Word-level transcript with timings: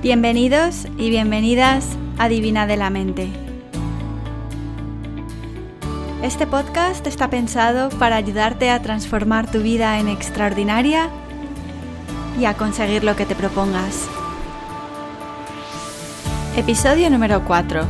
Bienvenidos 0.00 0.86
y 0.96 1.10
bienvenidas 1.10 1.84
a 2.18 2.28
Divina 2.28 2.68
de 2.68 2.76
la 2.76 2.88
Mente. 2.88 3.28
Este 6.22 6.46
podcast 6.46 7.04
está 7.08 7.28
pensado 7.30 7.88
para 7.98 8.14
ayudarte 8.14 8.70
a 8.70 8.80
transformar 8.80 9.50
tu 9.50 9.58
vida 9.58 9.98
en 9.98 10.06
extraordinaria 10.06 11.08
y 12.38 12.44
a 12.44 12.54
conseguir 12.54 13.02
lo 13.02 13.16
que 13.16 13.26
te 13.26 13.34
propongas. 13.34 14.08
Episodio 16.56 17.10
número 17.10 17.42
4. 17.44 17.82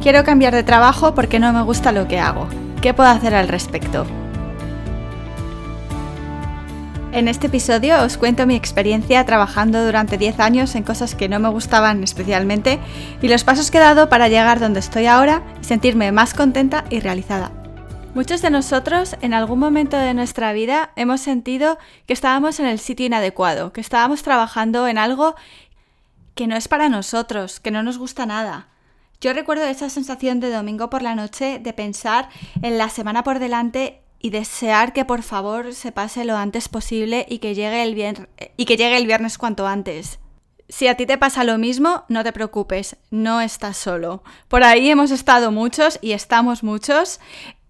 Quiero 0.00 0.24
cambiar 0.24 0.54
de 0.54 0.62
trabajo 0.62 1.14
porque 1.14 1.38
no 1.38 1.52
me 1.52 1.60
gusta 1.60 1.92
lo 1.92 2.08
que 2.08 2.18
hago. 2.18 2.48
¿Qué 2.80 2.94
puedo 2.94 3.10
hacer 3.10 3.34
al 3.34 3.48
respecto? 3.48 4.06
En 7.10 7.26
este 7.26 7.46
episodio 7.46 8.02
os 8.02 8.18
cuento 8.18 8.46
mi 8.46 8.54
experiencia 8.54 9.24
trabajando 9.24 9.82
durante 9.84 10.18
10 10.18 10.40
años 10.40 10.74
en 10.74 10.82
cosas 10.82 11.14
que 11.14 11.28
no 11.28 11.40
me 11.40 11.48
gustaban 11.48 12.04
especialmente 12.04 12.78
y 13.22 13.28
los 13.28 13.44
pasos 13.44 13.70
que 13.70 13.78
he 13.78 13.80
dado 13.80 14.10
para 14.10 14.28
llegar 14.28 14.60
donde 14.60 14.80
estoy 14.80 15.06
ahora 15.06 15.42
y 15.60 15.64
sentirme 15.64 16.12
más 16.12 16.34
contenta 16.34 16.84
y 16.90 17.00
realizada. 17.00 17.50
Muchos 18.14 18.42
de 18.42 18.50
nosotros 18.50 19.16
en 19.22 19.32
algún 19.32 19.58
momento 19.58 19.96
de 19.96 20.12
nuestra 20.12 20.52
vida 20.52 20.90
hemos 20.96 21.22
sentido 21.22 21.78
que 22.06 22.12
estábamos 22.12 22.60
en 22.60 22.66
el 22.66 22.78
sitio 22.78 23.06
inadecuado, 23.06 23.72
que 23.72 23.80
estábamos 23.80 24.22
trabajando 24.22 24.86
en 24.86 24.98
algo 24.98 25.34
que 26.34 26.46
no 26.46 26.56
es 26.56 26.68
para 26.68 26.90
nosotros, 26.90 27.58
que 27.58 27.70
no 27.70 27.82
nos 27.82 27.96
gusta 27.96 28.26
nada. 28.26 28.68
Yo 29.22 29.32
recuerdo 29.32 29.64
esa 29.64 29.88
sensación 29.88 30.40
de 30.40 30.50
domingo 30.50 30.90
por 30.90 31.00
la 31.00 31.14
noche 31.14 31.58
de 31.58 31.72
pensar 31.72 32.28
en 32.60 32.76
la 32.76 32.90
semana 32.90 33.24
por 33.24 33.38
delante 33.38 34.02
y 34.20 34.30
desear 34.30 34.92
que 34.92 35.04
por 35.04 35.22
favor 35.22 35.74
se 35.74 35.92
pase 35.92 36.24
lo 36.24 36.36
antes 36.36 36.68
posible 36.68 37.26
y 37.28 37.38
que 37.38 37.54
llegue 37.54 37.82
el, 37.82 37.94
viernes, 37.94 38.28
y 38.56 38.64
que 38.64 38.76
llegue 38.76 38.96
el 38.96 39.06
viernes 39.06 39.38
cuanto 39.38 39.66
antes. 39.66 40.18
Si 40.68 40.86
a 40.86 40.96
ti 40.96 41.06
te 41.06 41.16
pasa 41.16 41.44
lo 41.44 41.56
mismo, 41.56 42.04
no 42.08 42.22
te 42.24 42.32
preocupes, 42.32 42.96
no 43.10 43.40
estás 43.40 43.76
solo. 43.78 44.22
Por 44.48 44.64
ahí 44.64 44.90
hemos 44.90 45.10
estado 45.10 45.50
muchos 45.50 45.98
y 46.02 46.12
estamos 46.12 46.62
muchos. 46.62 47.20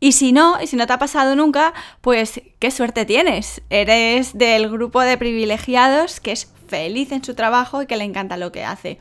Y 0.01 0.13
si 0.13 0.33
no, 0.33 0.61
y 0.61 0.67
si 0.67 0.77
no 0.77 0.87
te 0.87 0.95
ha 0.95 0.99
pasado 0.99 1.37
nunca, 1.37 1.75
pues 2.01 2.41
qué 2.59 2.71
suerte 2.71 3.05
tienes. 3.05 3.63
Eres 3.71 4.37
del 4.37 4.69
grupo 4.69 5.01
de 5.01 5.17
privilegiados 5.17 6.19
que 6.19 6.33
es 6.33 6.51
feliz 6.67 7.13
en 7.13 7.23
su 7.23 7.35
trabajo 7.35 7.83
y 7.83 7.87
que 7.87 7.97
le 7.97 8.05
encanta 8.05 8.37
lo 8.37 8.51
que 8.51 8.65
hace. 8.65 8.99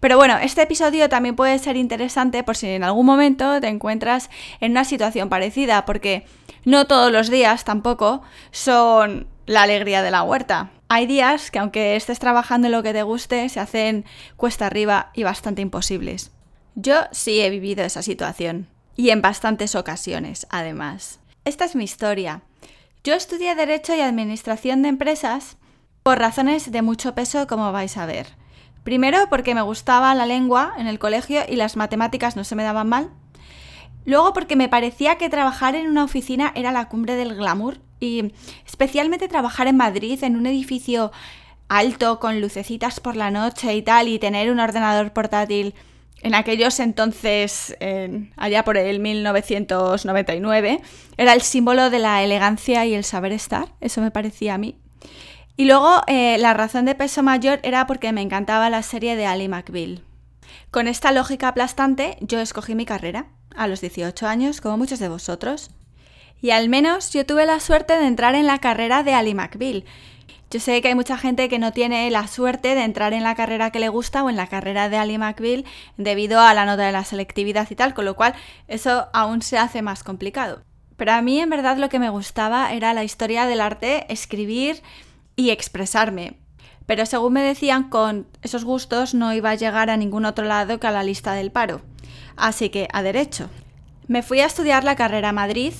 Pero 0.00 0.16
bueno, 0.16 0.36
este 0.38 0.62
episodio 0.62 1.08
también 1.08 1.36
puede 1.36 1.58
ser 1.58 1.76
interesante 1.76 2.42
por 2.42 2.56
si 2.56 2.68
en 2.68 2.84
algún 2.84 3.06
momento 3.06 3.60
te 3.60 3.68
encuentras 3.68 4.28
en 4.60 4.72
una 4.72 4.84
situación 4.84 5.28
parecida, 5.28 5.84
porque 5.84 6.26
no 6.66 6.86
todos 6.86 7.12
los 7.12 7.30
días 7.30 7.64
tampoco 7.64 8.22
son 8.50 9.28
la 9.46 9.62
alegría 9.62 10.02
de 10.02 10.10
la 10.10 10.24
huerta. 10.24 10.72
Hay 10.88 11.06
días 11.06 11.52
que 11.52 11.60
aunque 11.60 11.94
estés 11.94 12.18
trabajando 12.18 12.66
en 12.66 12.72
lo 12.72 12.82
que 12.82 12.92
te 12.92 13.04
guste, 13.04 13.48
se 13.48 13.60
hacen 13.60 14.04
cuesta 14.36 14.66
arriba 14.66 15.10
y 15.14 15.22
bastante 15.22 15.62
imposibles. 15.62 16.32
Yo 16.74 17.04
sí 17.12 17.40
he 17.40 17.50
vivido 17.50 17.84
esa 17.84 18.02
situación. 18.02 18.68
Y 18.96 19.10
en 19.10 19.22
bastantes 19.22 19.76
ocasiones, 19.76 20.48
además. 20.50 21.20
Esta 21.44 21.64
es 21.64 21.76
mi 21.76 21.84
historia. 21.84 22.42
Yo 23.04 23.14
estudié 23.14 23.54
Derecho 23.54 23.94
y 23.94 24.00
Administración 24.00 24.82
de 24.82 24.88
Empresas 24.88 25.58
por 26.02 26.18
razones 26.18 26.72
de 26.72 26.82
mucho 26.82 27.14
peso, 27.14 27.46
como 27.46 27.70
vais 27.70 27.96
a 27.96 28.06
ver. 28.06 28.26
Primero 28.82 29.28
porque 29.30 29.54
me 29.54 29.62
gustaba 29.62 30.14
la 30.16 30.26
lengua 30.26 30.74
en 30.78 30.88
el 30.88 30.98
colegio 30.98 31.42
y 31.48 31.54
las 31.54 31.76
matemáticas 31.76 32.34
no 32.34 32.42
se 32.42 32.56
me 32.56 32.64
daban 32.64 32.88
mal. 32.88 33.10
Luego 34.06 34.32
porque 34.32 34.56
me 34.56 34.68
parecía 34.68 35.18
que 35.18 35.28
trabajar 35.28 35.74
en 35.74 35.88
una 35.88 36.04
oficina 36.04 36.52
era 36.54 36.72
la 36.72 36.88
cumbre 36.88 37.16
del 37.16 37.34
glamour 37.34 37.80
y 38.00 38.32
especialmente 38.64 39.28
trabajar 39.28 39.66
en 39.66 39.76
Madrid 39.76 40.22
en 40.22 40.36
un 40.36 40.46
edificio 40.46 41.12
alto 41.68 42.20
con 42.20 42.40
lucecitas 42.40 43.00
por 43.00 43.16
la 43.16 43.30
noche 43.30 43.74
y 43.74 43.82
tal 43.82 44.08
y 44.08 44.18
tener 44.18 44.50
un 44.50 44.60
ordenador 44.60 45.12
portátil 45.12 45.74
en 46.22 46.34
aquellos 46.34 46.80
entonces, 46.80 47.76
allá 48.36 48.64
por 48.64 48.76
el 48.76 49.00
1999, 49.00 50.80
era 51.18 51.32
el 51.34 51.42
símbolo 51.42 51.90
de 51.90 51.98
la 51.98 52.22
elegancia 52.24 52.86
y 52.86 52.94
el 52.94 53.04
saber 53.04 53.32
estar, 53.32 53.74
eso 53.80 54.00
me 54.00 54.10
parecía 54.10 54.54
a 54.54 54.58
mí. 54.58 54.78
Y 55.56 55.66
luego 55.66 56.02
eh, 56.06 56.36
la 56.38 56.54
razón 56.54 56.84
de 56.84 56.94
peso 56.94 57.22
mayor 57.22 57.60
era 57.62 57.86
porque 57.86 58.12
me 58.12 58.22
encantaba 58.22 58.70
la 58.70 58.82
serie 58.82 59.14
de 59.14 59.26
Ali 59.26 59.48
McBeal. 59.48 60.02
Con 60.70 60.88
esta 60.88 61.12
lógica 61.12 61.48
aplastante, 61.48 62.16
yo 62.20 62.40
escogí 62.40 62.74
mi 62.74 62.86
carrera, 62.86 63.26
a 63.56 63.66
los 63.66 63.80
18 63.80 64.26
años, 64.26 64.60
como 64.60 64.76
muchos 64.78 64.98
de 64.98 65.08
vosotros. 65.08 65.70
Y 66.40 66.50
al 66.50 66.68
menos 66.68 67.12
yo 67.12 67.24
tuve 67.24 67.46
la 67.46 67.60
suerte 67.60 67.98
de 67.98 68.06
entrar 68.06 68.34
en 68.34 68.46
la 68.46 68.58
carrera 68.58 69.02
de 69.02 69.14
Ali 69.14 69.34
McBeal. 69.34 69.84
Yo 70.50 70.60
sé 70.60 70.80
que 70.80 70.88
hay 70.88 70.94
mucha 70.94 71.18
gente 71.18 71.48
que 71.48 71.58
no 71.58 71.72
tiene 71.72 72.08
la 72.10 72.28
suerte 72.28 72.74
de 72.74 72.84
entrar 72.84 73.12
en 73.12 73.24
la 73.24 73.34
carrera 73.34 73.70
que 73.70 73.80
le 73.80 73.88
gusta 73.88 74.22
o 74.22 74.30
en 74.30 74.36
la 74.36 74.46
carrera 74.46 74.88
de 74.88 74.96
Ali 74.96 75.18
McBeal 75.18 75.64
debido 75.96 76.40
a 76.40 76.54
la 76.54 76.66
nota 76.66 76.84
de 76.84 76.92
la 76.92 77.04
selectividad 77.04 77.68
y 77.70 77.74
tal, 77.74 77.94
con 77.94 78.04
lo 78.04 78.14
cual 78.14 78.34
eso 78.68 79.08
aún 79.12 79.42
se 79.42 79.58
hace 79.58 79.82
más 79.82 80.04
complicado. 80.04 80.62
Pero 80.96 81.12
a 81.12 81.22
mí 81.22 81.40
en 81.40 81.50
verdad 81.50 81.78
lo 81.78 81.88
que 81.88 81.98
me 81.98 82.10
gustaba 82.10 82.72
era 82.72 82.94
la 82.94 83.04
historia 83.04 83.46
del 83.46 83.60
arte, 83.60 84.06
escribir, 84.08 84.82
y 85.36 85.50
expresarme. 85.50 86.38
Pero 86.86 87.06
según 87.06 87.34
me 87.34 87.42
decían, 87.42 87.90
con 87.90 88.26
esos 88.42 88.64
gustos 88.64 89.14
no 89.14 89.32
iba 89.32 89.50
a 89.50 89.54
llegar 89.54 89.90
a 89.90 89.96
ningún 89.96 90.24
otro 90.24 90.46
lado 90.46 90.80
que 90.80 90.86
a 90.86 90.92
la 90.92 91.02
lista 91.02 91.34
del 91.34 91.52
paro. 91.52 91.82
Así 92.36 92.68
que 92.68 92.88
a 92.92 93.02
derecho. 93.02 93.48
Me 94.08 94.22
fui 94.22 94.40
a 94.40 94.46
estudiar 94.46 94.84
la 94.84 94.96
carrera 94.96 95.30
a 95.30 95.32
Madrid 95.32 95.72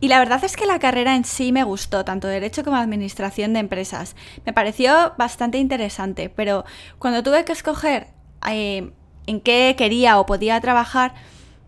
y 0.00 0.08
la 0.08 0.18
verdad 0.18 0.44
es 0.44 0.56
que 0.56 0.66
la 0.66 0.78
carrera 0.78 1.16
en 1.16 1.24
sí 1.24 1.52
me 1.52 1.64
gustó, 1.64 2.04
tanto 2.04 2.28
derecho 2.28 2.64
como 2.64 2.76
administración 2.76 3.52
de 3.52 3.60
empresas. 3.60 4.14
Me 4.44 4.52
pareció 4.52 5.14
bastante 5.18 5.58
interesante, 5.58 6.28
pero 6.28 6.64
cuando 6.98 7.22
tuve 7.22 7.44
que 7.44 7.52
escoger 7.52 8.08
eh, 8.48 8.90
en 9.26 9.40
qué 9.40 9.74
quería 9.76 10.18
o 10.18 10.26
podía 10.26 10.60
trabajar, 10.60 11.14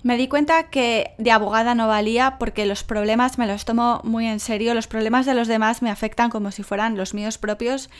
me 0.02 0.16
di 0.16 0.28
cuenta 0.28 0.70
que 0.70 1.14
de 1.18 1.32
abogada 1.32 1.74
no 1.74 1.88
valía 1.88 2.36
porque 2.38 2.66
los 2.66 2.84
problemas 2.84 3.38
me 3.38 3.46
los 3.46 3.64
tomo 3.64 4.00
muy 4.04 4.26
en 4.26 4.40
serio, 4.40 4.74
los 4.74 4.86
problemas 4.86 5.26
de 5.26 5.34
los 5.34 5.48
demás 5.48 5.82
me 5.82 5.90
afectan 5.90 6.30
como 6.30 6.50
si 6.52 6.62
fueran 6.62 6.96
los 6.96 7.14
míos 7.14 7.38
propios 7.38 7.90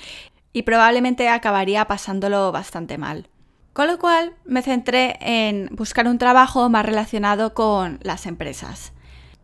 y 0.52 0.62
probablemente 0.62 1.28
acabaría 1.28 1.86
pasándolo 1.86 2.52
bastante 2.52 2.98
mal. 2.98 3.28
Con 3.78 3.86
lo 3.86 4.00
cual 4.00 4.32
me 4.44 4.62
centré 4.62 5.16
en 5.20 5.68
buscar 5.70 6.08
un 6.08 6.18
trabajo 6.18 6.68
más 6.68 6.84
relacionado 6.84 7.54
con 7.54 8.00
las 8.02 8.26
empresas. 8.26 8.92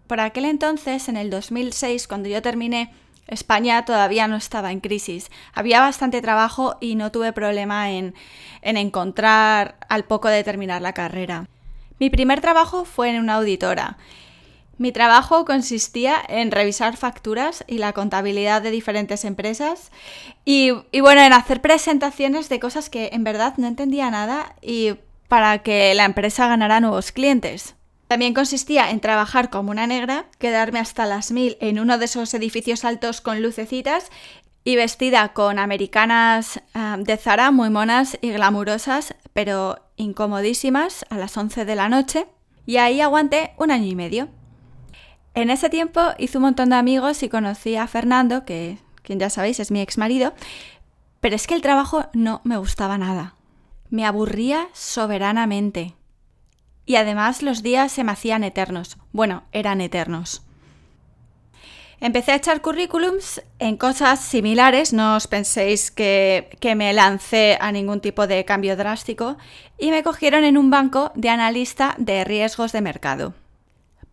Por 0.08 0.18
aquel 0.18 0.46
entonces, 0.46 1.08
en 1.08 1.16
el 1.16 1.30
2006, 1.30 2.08
cuando 2.08 2.28
yo 2.28 2.42
terminé, 2.42 2.92
España 3.28 3.84
todavía 3.84 4.26
no 4.26 4.34
estaba 4.34 4.72
en 4.72 4.80
crisis. 4.80 5.30
Había 5.52 5.78
bastante 5.78 6.20
trabajo 6.20 6.78
y 6.80 6.96
no 6.96 7.12
tuve 7.12 7.32
problema 7.32 7.92
en, 7.92 8.12
en 8.62 8.76
encontrar 8.76 9.76
al 9.88 10.02
poco 10.02 10.26
de 10.26 10.42
terminar 10.42 10.82
la 10.82 10.94
carrera. 10.94 11.46
Mi 12.00 12.10
primer 12.10 12.40
trabajo 12.40 12.84
fue 12.84 13.10
en 13.10 13.20
una 13.20 13.34
auditora. 13.34 13.98
Mi 14.76 14.90
trabajo 14.90 15.44
consistía 15.44 16.16
en 16.28 16.50
revisar 16.50 16.96
facturas 16.96 17.64
y 17.68 17.78
la 17.78 17.92
contabilidad 17.92 18.60
de 18.60 18.70
diferentes 18.70 19.24
empresas 19.24 19.92
y, 20.44 20.72
bueno, 21.00 21.22
en 21.22 21.32
hacer 21.32 21.60
presentaciones 21.60 22.48
de 22.48 22.58
cosas 22.58 22.90
que 22.90 23.10
en 23.12 23.22
verdad 23.22 23.54
no 23.56 23.68
entendía 23.68 24.10
nada 24.10 24.56
y 24.60 24.94
para 25.28 25.62
que 25.62 25.94
la 25.94 26.04
empresa 26.04 26.48
ganara 26.48 26.80
nuevos 26.80 27.12
clientes. 27.12 27.76
También 28.08 28.34
consistía 28.34 28.90
en 28.90 29.00
trabajar 29.00 29.48
como 29.48 29.70
una 29.70 29.86
negra, 29.86 30.26
quedarme 30.38 30.78
hasta 30.78 31.06
las 31.06 31.30
mil 31.30 31.56
en 31.60 31.78
uno 31.78 31.96
de 31.98 32.04
esos 32.04 32.34
edificios 32.34 32.84
altos 32.84 33.20
con 33.20 33.42
lucecitas 33.42 34.10
y 34.64 34.76
vestida 34.76 35.32
con 35.32 35.58
americanas 35.58 36.60
ah, 36.74 36.96
de 36.98 37.16
Zara 37.16 37.50
muy 37.50 37.70
monas 37.70 38.18
y 38.20 38.30
glamurosas, 38.30 39.14
pero 39.32 39.78
incomodísimas 39.96 41.06
a 41.10 41.16
las 41.16 41.36
11 41.36 41.64
de 41.64 41.74
la 41.76 41.88
noche 41.88 42.26
y 42.66 42.76
ahí 42.78 43.00
aguanté 43.00 43.52
un 43.58 43.70
año 43.70 43.86
y 43.86 43.94
medio. 43.94 44.28
En 45.34 45.50
ese 45.50 45.68
tiempo 45.68 46.00
hice 46.18 46.38
un 46.38 46.42
montón 46.42 46.70
de 46.70 46.76
amigos 46.76 47.22
y 47.24 47.28
conocí 47.28 47.76
a 47.76 47.88
Fernando, 47.88 48.44
que 48.44 48.78
quien 49.02 49.18
ya 49.18 49.30
sabéis 49.30 49.58
es 49.58 49.72
mi 49.72 49.80
ex 49.80 49.98
marido, 49.98 50.32
pero 51.20 51.34
es 51.34 51.46
que 51.46 51.54
el 51.54 51.62
trabajo 51.62 52.06
no 52.12 52.40
me 52.44 52.56
gustaba 52.56 52.98
nada. 52.98 53.34
Me 53.90 54.06
aburría 54.06 54.68
soberanamente. 54.72 55.94
Y 56.86 56.96
además 56.96 57.42
los 57.42 57.62
días 57.62 57.90
se 57.92 58.04
me 58.04 58.12
hacían 58.12 58.44
eternos. 58.44 58.96
Bueno, 59.12 59.42
eran 59.52 59.80
eternos. 59.80 60.42
Empecé 62.00 62.32
a 62.32 62.36
echar 62.36 62.60
currículums 62.60 63.42
en 63.58 63.76
cosas 63.76 64.20
similares, 64.20 64.92
no 64.92 65.16
os 65.16 65.26
penséis 65.26 65.90
que, 65.90 66.58
me 66.76 66.92
lancé 66.92 67.56
a 67.60 67.72
ningún 67.72 68.00
tipo 68.00 68.26
de 68.26 68.44
cambio 68.44 68.76
drástico, 68.76 69.36
y 69.78 69.90
me 69.90 70.02
cogieron 70.02 70.44
en 70.44 70.58
un 70.58 70.70
banco 70.70 71.12
de 71.14 71.30
analista 71.30 71.94
de 71.98 72.24
riesgos 72.24 72.72
de 72.72 72.82
mercado. 72.82 73.34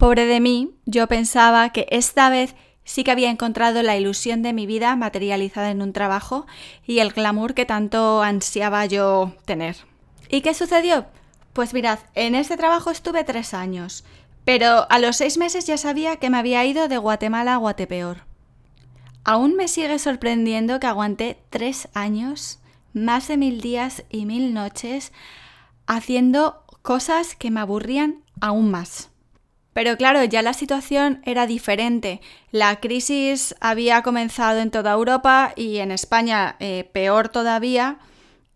Pobre 0.01 0.25
de 0.25 0.39
mí, 0.39 0.71
yo 0.87 1.07
pensaba 1.07 1.69
que 1.69 1.85
esta 1.91 2.31
vez 2.31 2.55
sí 2.83 3.03
que 3.03 3.11
había 3.11 3.29
encontrado 3.29 3.83
la 3.83 3.97
ilusión 3.97 4.41
de 4.41 4.51
mi 4.51 4.65
vida 4.65 4.95
materializada 4.95 5.69
en 5.69 5.83
un 5.83 5.93
trabajo 5.93 6.47
y 6.87 6.97
el 6.99 7.11
glamour 7.11 7.53
que 7.53 7.67
tanto 7.67 8.23
ansiaba 8.23 8.83
yo 8.87 9.35
tener. 9.45 9.77
¿Y 10.27 10.41
qué 10.41 10.55
sucedió? 10.55 11.05
Pues 11.53 11.75
mirad, 11.75 11.99
en 12.15 12.33
este 12.33 12.57
trabajo 12.57 12.89
estuve 12.89 13.23
tres 13.23 13.53
años 13.53 14.03
pero 14.43 14.87
a 14.89 14.97
los 14.97 15.17
seis 15.17 15.37
meses 15.37 15.67
ya 15.67 15.77
sabía 15.77 16.15
que 16.15 16.29
me 16.29 16.37
había 16.37 16.65
ido 16.65 16.87
de 16.87 16.97
Guatemala 16.97 17.53
a 17.53 17.57
Guatepeor. 17.57 18.25
Aún 19.23 19.55
me 19.55 19.67
sigue 19.67 19.99
sorprendiendo 19.99 20.79
que 20.79 20.87
aguanté 20.87 21.43
tres 21.51 21.89
años 21.93 22.59
más 22.93 23.27
de 23.27 23.37
mil 23.37 23.61
días 23.61 24.03
y 24.09 24.25
mil 24.25 24.53
noches 24.53 25.11
haciendo 25.85 26.65
cosas 26.81 27.35
que 27.35 27.51
me 27.51 27.59
aburrían 27.59 28.23
aún 28.39 28.71
más. 28.71 29.10
Pero 29.73 29.95
claro, 29.95 30.23
ya 30.23 30.41
la 30.41 30.53
situación 30.53 31.21
era 31.25 31.47
diferente. 31.47 32.21
La 32.51 32.79
crisis 32.79 33.55
había 33.61 34.01
comenzado 34.03 34.59
en 34.59 34.71
toda 34.71 34.91
Europa 34.91 35.53
y 35.55 35.77
en 35.77 35.91
España 35.91 36.57
eh, 36.59 36.89
peor 36.91 37.29
todavía. 37.29 37.99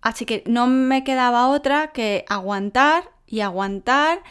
Así 0.01 0.25
que 0.25 0.43
no 0.45 0.67
me 0.67 1.03
quedaba 1.03 1.47
otra 1.47 1.91
que 1.93 2.25
aguantar 2.27 3.09
y 3.25 3.39
aguantar. 3.39 4.23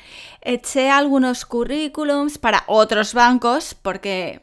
Eché 0.43 0.91
algunos 0.91 1.47
currículums 1.47 2.37
para 2.39 2.65
otros 2.67 3.15
bancos 3.15 3.75
porque 3.75 4.43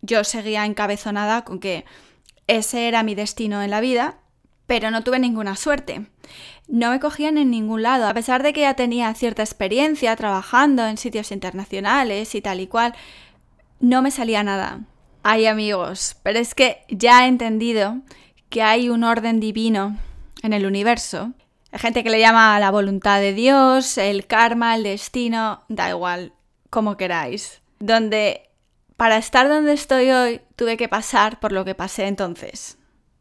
yo 0.00 0.22
seguía 0.22 0.64
encabezonada 0.64 1.42
con 1.44 1.58
que 1.58 1.84
ese 2.46 2.88
era 2.88 3.02
mi 3.02 3.14
destino 3.14 3.62
en 3.62 3.70
la 3.70 3.80
vida, 3.80 4.18
pero 4.66 4.90
no 4.90 5.02
tuve 5.02 5.18
ninguna 5.18 5.56
suerte 5.56 6.06
no 6.70 6.90
me 6.90 7.00
cogían 7.00 7.36
en 7.36 7.50
ningún 7.50 7.82
lado, 7.82 8.06
a 8.06 8.14
pesar 8.14 8.42
de 8.42 8.52
que 8.52 8.60
ya 8.60 8.74
tenía 8.74 9.12
cierta 9.14 9.42
experiencia 9.42 10.14
trabajando 10.14 10.86
en 10.86 10.96
sitios 10.96 11.32
internacionales 11.32 12.34
y 12.34 12.40
tal 12.40 12.60
y 12.60 12.68
cual, 12.68 12.94
no 13.80 14.02
me 14.02 14.10
salía 14.10 14.42
nada. 14.44 14.80
Ay 15.22 15.46
amigos, 15.46 16.16
pero 16.22 16.38
es 16.38 16.54
que 16.54 16.82
ya 16.88 17.24
he 17.24 17.28
entendido 17.28 17.96
que 18.48 18.62
hay 18.62 18.88
un 18.88 19.04
orden 19.04 19.40
divino 19.40 19.96
en 20.42 20.52
el 20.52 20.64
universo. 20.64 21.32
Hay 21.72 21.80
gente 21.80 22.04
que 22.04 22.10
le 22.10 22.20
llama 22.20 22.58
la 22.60 22.70
voluntad 22.70 23.20
de 23.20 23.32
Dios, 23.32 23.98
el 23.98 24.26
karma, 24.26 24.76
el 24.76 24.84
destino, 24.84 25.62
da 25.68 25.90
igual, 25.90 26.32
como 26.70 26.96
queráis. 26.96 27.62
Donde 27.80 28.48
para 28.96 29.16
estar 29.16 29.48
donde 29.48 29.72
estoy 29.72 30.10
hoy 30.10 30.40
tuve 30.56 30.76
que 30.76 30.88
pasar 30.88 31.40
por 31.40 31.52
lo 31.52 31.64
que 31.64 31.74
pasé 31.74 32.06
entonces. 32.06 32.78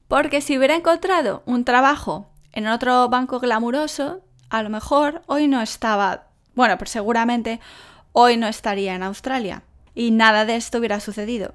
Porque 0.07 0.41
si 0.41 0.57
hubiera 0.57 0.75
encontrado 0.75 1.41
un 1.45 1.65
trabajo 1.65 2.29
en 2.59 2.67
otro 2.67 3.07
banco 3.07 3.39
glamuroso, 3.39 4.21
a 4.49 4.61
lo 4.63 4.69
mejor 4.69 5.21
hoy 5.27 5.47
no 5.47 5.61
estaba, 5.61 6.27
bueno, 6.55 6.77
pues 6.77 6.89
seguramente 6.89 7.61
hoy 8.11 8.35
no 8.35 8.47
estaría 8.47 8.95
en 8.95 9.03
Australia 9.03 9.63
y 9.95 10.11
nada 10.11 10.43
de 10.43 10.57
esto 10.57 10.77
hubiera 10.79 10.99
sucedido. 10.99 11.53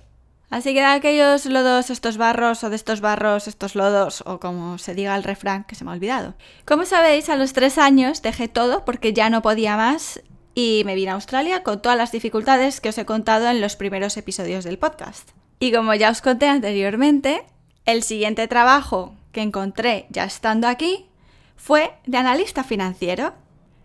Así 0.49 0.73
que 0.73 0.81
de 0.81 0.87
aquellos 0.87 1.45
lodos, 1.45 1.91
estos 1.91 2.17
barros, 2.17 2.65
o 2.65 2.71
de 2.71 2.77
estos 2.77 3.03
barros, 3.03 3.49
estos 3.49 3.75
lodos, 3.75 4.23
o 4.25 4.41
como 4.41 4.79
se 4.79 4.95
diga 4.95 5.15
el 5.15 5.25
refrán, 5.25 5.65
que 5.65 5.75
se 5.75 5.85
me 5.85 5.91
ha 5.91 5.95
olvidado. 5.95 6.35
Como 6.65 6.87
sabéis, 6.87 7.29
a 7.29 7.37
los 7.37 7.53
tres 7.53 7.77
años 7.77 8.23
dejé 8.23 8.49
todo 8.49 8.87
porque 8.87 9.12
ya 9.12 9.29
no 9.29 9.43
podía 9.43 9.77
más 9.77 10.23
y 10.55 10.85
me 10.87 10.95
vine 10.95 11.11
a 11.11 11.15
Australia 11.15 11.62
con 11.62 11.83
todas 11.83 11.99
las 11.99 12.12
dificultades 12.12 12.81
que 12.81 12.89
os 12.89 12.99
he 12.99 13.05
contado 13.05 13.49
en 13.49 13.61
los 13.61 13.77
primeros 13.77 14.17
episodios 14.17 14.65
del 14.65 14.79
podcast. 14.79 15.33
Y 15.61 15.71
como 15.71 15.93
ya 15.95 16.11
os 16.11 16.23
conté 16.23 16.47
anteriormente, 16.47 17.45
el 17.85 18.03
siguiente 18.03 18.49
trabajo 18.49 19.15
que 19.35 19.43
encontré 19.43 20.07
ya 20.09 20.25
estando 20.25 20.67
aquí 20.67 21.11
fue 21.57 21.93
de 22.07 22.17
analista 22.17 22.65
financiero. 22.65 23.35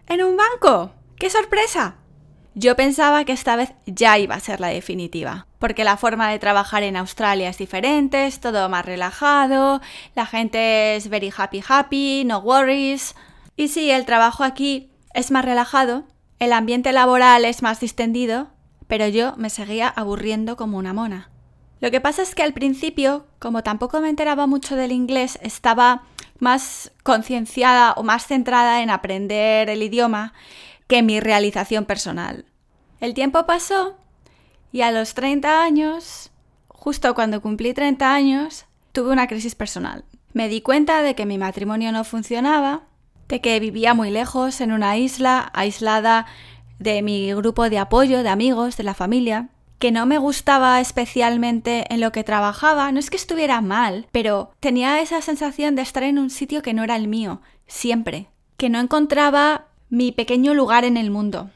¡En 0.07 0.24
un 0.24 0.38
banco! 0.38 0.94
¡Qué 1.18 1.30
sorpresa! 1.30 1.98
Yo 2.56 2.75
pensaba 2.75 3.25
que 3.25 3.34
esta 3.34 3.56
vez 3.56 3.74
ya 3.86 4.18
iba 4.18 4.36
a 4.36 4.40
ser 4.40 4.60
la 4.60 4.69
definitiva, 4.69 5.48
porque 5.60 5.84
la 5.84 5.98
forma 5.98 6.30
de 6.30 6.40
trabajar 6.40 6.84
en 6.84 6.98
Australia 6.98 7.50
es 7.50 7.57
diferente, 7.57 8.25
es 8.25 8.40
todo 8.40 8.68
más 8.69 8.86
relajado, 8.86 9.81
la 10.16 10.25
gente 10.25 10.96
es 10.96 11.10
very 11.10 11.31
happy 11.36 11.63
happy, 11.68 12.24
no 12.25 12.40
worries. 12.40 13.16
Y 13.56 13.68
sí, 13.68 13.92
el 13.92 14.06
trabajo 14.06 14.44
aquí 14.44 14.92
es 15.13 15.31
más 15.31 15.45
relajado, 15.45 16.06
el 16.40 16.54
ambiente 16.54 16.92
laboral 16.92 17.45
es 17.45 17.62
más 17.62 17.80
distendido, 17.80 18.50
pero 18.88 19.07
yo 19.07 19.36
me 19.38 19.50
seguía 19.50 19.88
aburriendo 19.88 20.57
como 20.57 20.78
una 20.78 20.94
mona. 20.94 21.30
Lo 21.81 21.92
que 21.92 22.02
pasa 22.02 22.22
es 22.22 22.36
que 22.36 22.44
al 22.44 22.54
principio, 22.54 23.26
como 23.40 23.64
tampoco 23.64 24.02
me 24.02 24.10
enteraba 24.10 24.48
mucho 24.48 24.76
del 24.76 24.92
inglés, 24.92 25.40
estaba 25.42 26.04
más 26.40 26.92
concienciada 27.04 27.94
o 27.94 28.04
más 28.04 28.28
centrada 28.28 28.81
en 28.81 28.90
aprender 28.90 29.70
el 29.70 29.84
idioma 29.84 30.34
que 30.88 31.04
mi 31.04 31.20
realización 31.20 31.86
personal. 31.86 32.46
El 33.00 33.14
tiempo 33.14 33.46
pasó 33.46 33.98
y 34.72 34.81
a 34.81 34.92
los 34.92 35.14
30 35.14 35.64
años, 35.64 36.31
justo 36.68 37.14
cuando 37.16 37.42
cumplí 37.42 37.74
30 37.74 38.14
años, 38.14 38.66
tuve 38.92 39.12
una 39.12 39.28
crisis 39.28 39.56
personal. 39.56 40.04
Me 40.34 40.50
di 40.50 40.62
cuenta 40.62 41.02
de 41.02 41.16
que 41.16 41.26
mi 41.26 41.38
matrimonio 41.38 41.92
no 41.92 42.04
funcionaba, 42.04 42.84
de 43.28 43.42
que 43.42 43.60
vivía 43.60 43.94
muy 43.94 44.12
lejos, 44.12 44.62
en 44.62 44.72
una 44.72 44.98
isla, 44.98 45.52
aislada 45.54 46.26
de 46.80 47.02
mi 47.02 47.34
grupo 47.34 47.70
de 47.70 47.80
apoyo, 47.80 48.24
de 48.24 48.30
amigos, 48.30 48.78
de 48.78 48.84
la 48.84 48.94
familia, 48.94 49.50
que 49.80 49.92
no 49.92 50.06
me 50.06 50.18
gustaba 50.18 50.81
especialmente 50.81 51.86
en 51.92 52.02
lo 52.02 52.12
que 52.12 52.26
trabajaba, 52.26 52.92
no 52.92 53.00
es 53.00 53.10
que 53.10 53.16
estuviera 53.16 53.62
mal, 53.62 54.08
pero 54.12 54.52
tenía 54.60 55.02
esa 55.02 55.22
sensación 55.22 55.76
de 55.76 55.81
estar 55.81 56.04
en 56.04 56.20
un 56.20 56.30
sitio 56.30 56.62
que 56.62 56.74
no 56.74 56.84
era 56.84 56.98
el 56.98 57.08
mío, 57.08 57.42
siempre, 57.66 58.28
que 58.58 58.70
no 58.70 58.80
encontraba 58.80 59.68
mi 59.90 60.12
pequeño 60.12 60.54
lugar 60.54 60.84
en 60.84 60.98
el 60.98 61.12
mundo. 61.12 61.50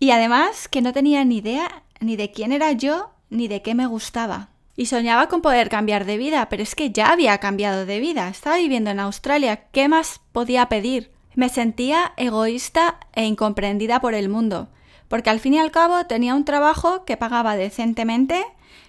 Y 0.00 0.10
además 0.10 0.66
que 0.66 0.82
no 0.82 0.92
tenía 0.92 1.24
ni 1.24 1.38
idea 1.38 1.84
ni 2.00 2.16
de 2.16 2.32
quién 2.32 2.50
era 2.50 2.72
yo 2.72 3.12
ni 3.30 3.46
de 3.46 3.62
qué 3.62 3.76
me 3.76 3.86
gustaba. 3.86 4.48
Y 4.74 4.86
soñaba 4.86 5.28
con 5.28 5.40
poder 5.40 5.68
cambiar 5.68 6.04
de 6.04 6.16
vida, 6.16 6.48
pero 6.48 6.64
es 6.64 6.74
que 6.74 6.90
ya 6.90 7.12
había 7.12 7.38
cambiado 7.38 7.86
de 7.86 8.00
vida. 8.00 8.28
Estaba 8.28 8.56
viviendo 8.56 8.90
en 8.90 8.98
Australia. 8.98 9.68
¿Qué 9.70 9.86
más 9.86 10.20
podía 10.32 10.68
pedir? 10.68 11.12
Me 11.34 11.48
sentía 11.48 12.12
egoísta 12.16 12.98
e 13.12 13.24
incomprendida 13.24 14.00
por 14.00 14.14
el 14.14 14.28
mundo 14.28 14.68
porque 15.12 15.28
al 15.28 15.40
fin 15.40 15.52
y 15.52 15.58
al 15.58 15.70
cabo 15.70 16.06
tenía 16.06 16.34
un 16.34 16.46
trabajo 16.46 17.04
que 17.04 17.18
pagaba 17.18 17.54
decentemente, 17.54 18.42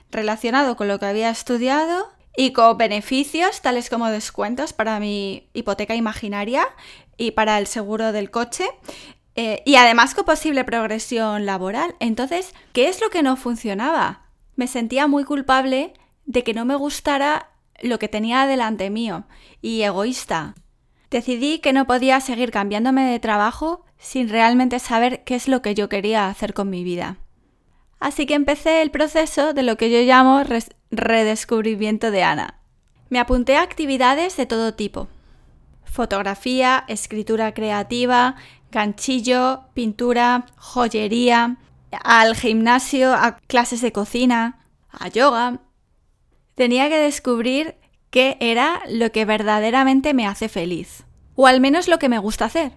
relacionado 0.09 0.77
con 0.77 0.87
lo 0.87 0.97
que 0.97 1.05
había 1.05 1.29
estudiado 1.29 2.07
y 2.37 2.53
con 2.53 2.77
beneficios 2.77 3.61
tales 3.61 3.89
como 3.89 4.07
descuentos 4.07 4.71
para 4.71 5.01
mi 5.01 5.49
hipoteca 5.51 5.95
imaginaria 5.95 6.65
y 7.17 7.31
para 7.31 7.57
el 7.57 7.67
seguro 7.67 8.13
del 8.13 8.31
coche. 8.31 8.63
Eh, 9.35 9.63
y 9.65 9.75
además 9.75 10.15
con 10.15 10.23
posible 10.23 10.63
progresión 10.63 11.45
laboral. 11.45 11.93
Entonces, 11.99 12.53
¿qué 12.71 12.87
es 12.87 13.01
lo 13.01 13.09
que 13.09 13.21
no 13.21 13.35
funcionaba? 13.35 14.21
Me 14.55 14.67
sentía 14.67 15.07
muy 15.07 15.25
culpable 15.25 15.91
de 16.25 16.45
que 16.45 16.53
no 16.53 16.63
me 16.63 16.75
gustara 16.75 17.49
lo 17.81 17.99
que 17.99 18.07
tenía 18.07 18.47
delante 18.47 18.89
mío 18.89 19.25
y 19.61 19.81
egoísta. 19.81 20.55
Decidí 21.13 21.59
que 21.59 21.73
no 21.73 21.85
podía 21.85 22.19
seguir 22.21 22.49
cambiándome 22.49 23.03
de 23.03 23.19
trabajo 23.19 23.85
sin 23.99 24.29
realmente 24.29 24.79
saber 24.79 25.23
qué 25.23 25.35
es 25.35 25.47
lo 25.47 25.61
que 25.61 25.75
yo 25.75 25.87
quería 25.87 26.27
hacer 26.27 26.55
con 26.55 26.71
mi 26.71 26.83
vida. 26.83 27.17
Así 27.99 28.25
que 28.25 28.33
empecé 28.33 28.81
el 28.81 28.89
proceso 28.89 29.53
de 29.53 29.61
lo 29.61 29.77
que 29.77 29.91
yo 29.91 29.99
llamo 29.99 30.41
redescubrimiento 30.89 32.09
de 32.09 32.23
Ana. 32.23 32.59
Me 33.09 33.19
apunté 33.19 33.57
a 33.57 33.61
actividades 33.61 34.37
de 34.37 34.47
todo 34.47 34.73
tipo. 34.73 35.07
Fotografía, 35.83 36.83
escritura 36.87 37.53
creativa, 37.53 38.35
ganchillo, 38.71 39.65
pintura, 39.75 40.47
joyería, 40.57 41.57
al 42.03 42.35
gimnasio, 42.35 43.13
a 43.13 43.37
clases 43.45 43.81
de 43.81 43.91
cocina, 43.91 44.65
a 44.89 45.09
yoga. 45.09 45.59
Tenía 46.55 46.89
que 46.89 46.97
descubrir 46.97 47.75
qué 48.13 48.37
era 48.39 48.83
lo 48.87 49.11
que 49.11 49.25
verdaderamente 49.25 50.13
me 50.13 50.27
hace 50.27 50.47
feliz, 50.47 51.03
o 51.33 51.47
al 51.47 51.59
menos 51.59 51.87
lo 51.87 51.97
que 51.97 52.09
me 52.09 52.19
gusta 52.19 52.45
hacer. 52.45 52.73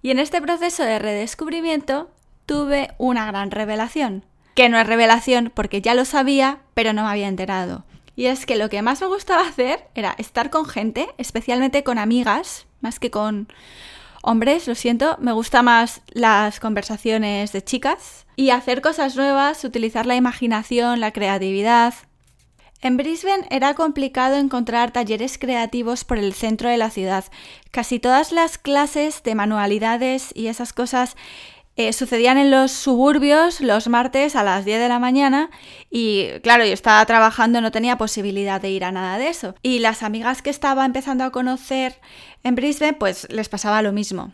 Y 0.00 0.10
en 0.10 0.18
este 0.18 0.40
proceso 0.40 0.82
de 0.84 0.98
redescubrimiento 0.98 2.10
tuve 2.46 2.94
una 2.96 3.26
gran 3.26 3.50
revelación, 3.50 4.24
que 4.54 4.70
no 4.70 4.78
es 4.78 4.86
revelación 4.86 5.52
porque 5.54 5.82
ya 5.82 5.94
lo 5.94 6.06
sabía, 6.06 6.60
pero 6.72 6.94
no 6.94 7.02
me 7.02 7.10
había 7.10 7.28
enterado. 7.28 7.84
Y 8.16 8.24
es 8.24 8.46
que 8.46 8.56
lo 8.56 8.70
que 8.70 8.80
más 8.80 9.02
me 9.02 9.08
gustaba 9.08 9.46
hacer 9.46 9.86
era 9.94 10.14
estar 10.16 10.48
con 10.48 10.64
gente, 10.64 11.08
especialmente 11.18 11.84
con 11.84 11.98
amigas, 11.98 12.66
más 12.80 12.98
que 12.98 13.10
con 13.10 13.48
hombres, 14.22 14.66
lo 14.66 14.74
siento, 14.74 15.18
me 15.20 15.32
gusta 15.32 15.62
más 15.62 16.00
las 16.08 16.58
conversaciones 16.58 17.52
de 17.52 17.62
chicas 17.62 18.24
y 18.34 18.48
hacer 18.48 18.80
cosas 18.80 19.14
nuevas, 19.14 19.62
utilizar 19.62 20.06
la 20.06 20.16
imaginación, 20.16 21.00
la 21.00 21.12
creatividad, 21.12 21.92
en 22.82 22.96
Brisbane 22.96 23.46
era 23.50 23.74
complicado 23.74 24.36
encontrar 24.36 24.90
talleres 24.90 25.38
creativos 25.38 26.04
por 26.04 26.18
el 26.18 26.32
centro 26.32 26.68
de 26.68 26.78
la 26.78 26.90
ciudad. 26.90 27.24
Casi 27.70 27.98
todas 27.98 28.32
las 28.32 28.58
clases 28.58 29.22
de 29.22 29.34
manualidades 29.34 30.30
y 30.34 30.46
esas 30.46 30.72
cosas 30.72 31.16
eh, 31.76 31.92
sucedían 31.92 32.36
en 32.36 32.50
los 32.50 32.72
suburbios 32.72 33.60
los 33.60 33.88
martes 33.88 34.36
a 34.36 34.42
las 34.42 34.64
10 34.64 34.80
de 34.80 34.88
la 34.88 34.98
mañana 34.98 35.50
y 35.90 36.26
claro, 36.42 36.64
yo 36.64 36.72
estaba 36.72 37.04
trabajando, 37.06 37.60
no 37.60 37.70
tenía 37.70 37.96
posibilidad 37.96 38.60
de 38.60 38.70
ir 38.70 38.84
a 38.84 38.92
nada 38.92 39.18
de 39.18 39.28
eso. 39.28 39.54
Y 39.62 39.78
las 39.78 40.02
amigas 40.02 40.42
que 40.42 40.50
estaba 40.50 40.84
empezando 40.84 41.24
a 41.24 41.30
conocer 41.30 42.00
en 42.42 42.54
Brisbane, 42.54 42.94
pues 42.94 43.26
les 43.30 43.48
pasaba 43.48 43.82
lo 43.82 43.92
mismo. 43.92 44.32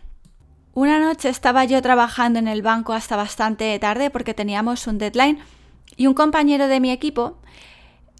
Una 0.73 0.99
noche 0.99 1.29
estaba 1.29 1.65
yo 1.65 1.81
trabajando 1.83 2.39
en 2.39 2.49
el 2.49 2.63
banco 2.63 2.93
hasta 2.93 3.17
bastante 3.17 3.79
tarde 3.79 4.11
porque 4.11 4.35
teníamos 4.35 4.87
un 4.87 4.99
deadline 4.99 5.39
y 5.97 6.07
un 6.07 6.15
compañero 6.15 6.69
de 6.69 6.81
mi 6.81 6.91
equipo 6.91 7.39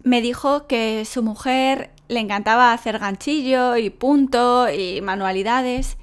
me 0.07 0.21
dijo 0.21 0.67
que 0.67 1.05
su 1.05 1.23
mujer 1.23 1.91
le 2.07 2.19
encantaba 2.19 2.73
hacer 2.73 2.99
ganchillo 2.99 3.77
y 3.77 3.89
punto 3.89 4.69
y 4.69 5.01
manualidades. 5.01 5.97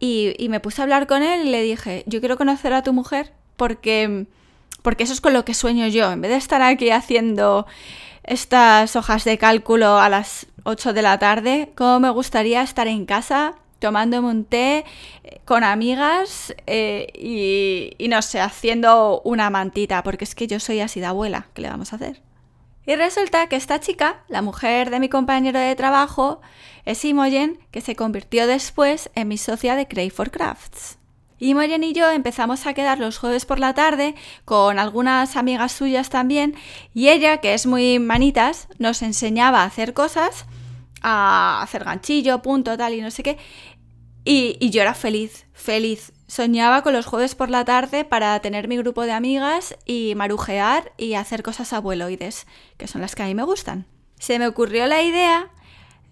Y, 0.00 0.36
me 0.50 0.60
puse 0.60 0.82
a 0.82 0.84
hablar 0.84 1.06
con 1.06 1.22
él 1.22 1.46
y 1.48 1.50
le 1.50 1.62
dije, 1.62 2.04
yo 2.06 2.20
quiero 2.20 2.36
conocer 2.36 2.74
a 2.74 2.82
tu 2.82 2.92
mujer 2.92 3.32
porque, 3.56 4.26
porque 4.82 5.04
eso 5.04 5.14
es 5.14 5.22
con 5.22 5.32
lo 5.32 5.44
que 5.46 5.54
sueño 5.54 5.86
yo. 5.86 6.12
En 6.12 6.20
vez 6.20 6.30
de 6.30 6.36
estar 6.36 6.60
aquí 6.60 6.90
haciendo 6.90 7.66
estas 8.22 8.96
hojas 8.96 9.24
de 9.24 9.38
cálculo 9.38 9.98
a 9.98 10.08
las 10.10 10.46
8 10.64 10.92
de 10.92 11.02
la 11.02 11.18
tarde, 11.18 11.72
cómo 11.74 12.00
me 12.00 12.10
gustaría 12.10 12.62
estar 12.62 12.86
en 12.86 13.06
casa 13.06 13.54
tomándome 13.78 14.28
un 14.28 14.44
té 14.44 14.84
eh, 15.24 15.40
con 15.44 15.64
amigas 15.64 16.54
eh, 16.66 17.06
y, 17.14 17.92
y 17.98 18.08
no 18.08 18.22
sé, 18.22 18.40
haciendo 18.40 19.20
una 19.24 19.50
mantita, 19.50 20.02
porque 20.02 20.24
es 20.24 20.34
que 20.34 20.46
yo 20.46 20.60
soy 20.60 20.80
así 20.80 21.00
de 21.00 21.06
abuela, 21.06 21.48
¿qué 21.54 21.62
le 21.62 21.68
vamos 21.68 21.92
a 21.92 21.96
hacer? 21.96 22.20
Y 22.86 22.96
resulta 22.96 23.46
que 23.48 23.56
esta 23.56 23.80
chica, 23.80 24.24
la 24.28 24.42
mujer 24.42 24.90
de 24.90 25.00
mi 25.00 25.08
compañero 25.08 25.58
de 25.58 25.74
trabajo, 25.74 26.40
es 26.84 27.04
Imogen, 27.04 27.58
que 27.70 27.80
se 27.80 27.96
convirtió 27.96 28.46
después 28.46 29.10
en 29.14 29.28
mi 29.28 29.38
socia 29.38 29.74
de 29.74 29.88
Cray 29.88 30.10
for 30.10 30.30
Crafts. 30.30 30.98
Imogen 31.38 31.82
y 31.82 31.92
yo 31.92 32.10
empezamos 32.10 32.66
a 32.66 32.74
quedar 32.74 32.98
los 32.98 33.18
jueves 33.18 33.44
por 33.44 33.58
la 33.58 33.74
tarde 33.74 34.14
con 34.44 34.78
algunas 34.78 35.36
amigas 35.36 35.72
suyas 35.72 36.08
también 36.08 36.54
y 36.94 37.08
ella, 37.08 37.38
que 37.38 37.54
es 37.54 37.66
muy 37.66 37.98
manitas, 37.98 38.68
nos 38.78 39.02
enseñaba 39.02 39.62
a 39.62 39.66
hacer 39.66 39.94
cosas, 39.94 40.46
a 41.02 41.60
hacer 41.62 41.84
ganchillo, 41.84 42.40
punto, 42.40 42.76
tal 42.76 42.94
y 42.94 43.00
no 43.00 43.10
sé 43.10 43.22
qué. 43.22 43.38
Y 44.24 44.70
yo 44.70 44.80
era 44.80 44.94
feliz, 44.94 45.46
feliz. 45.52 46.12
Soñaba 46.34 46.82
con 46.82 46.94
los 46.94 47.06
jueves 47.06 47.36
por 47.36 47.48
la 47.48 47.64
tarde 47.64 48.04
para 48.04 48.36
tener 48.40 48.66
mi 48.66 48.76
grupo 48.76 49.02
de 49.02 49.12
amigas 49.12 49.76
y 49.86 50.14
marujear 50.16 50.90
y 50.96 51.14
hacer 51.14 51.44
cosas 51.44 51.72
abueloides, 51.72 52.48
que 52.76 52.88
son 52.88 53.02
las 53.02 53.14
que 53.14 53.22
a 53.22 53.26
mí 53.26 53.36
me 53.36 53.44
gustan. 53.44 53.86
Se 54.18 54.40
me 54.40 54.48
ocurrió 54.48 54.88
la 54.88 55.00
idea 55.00 55.50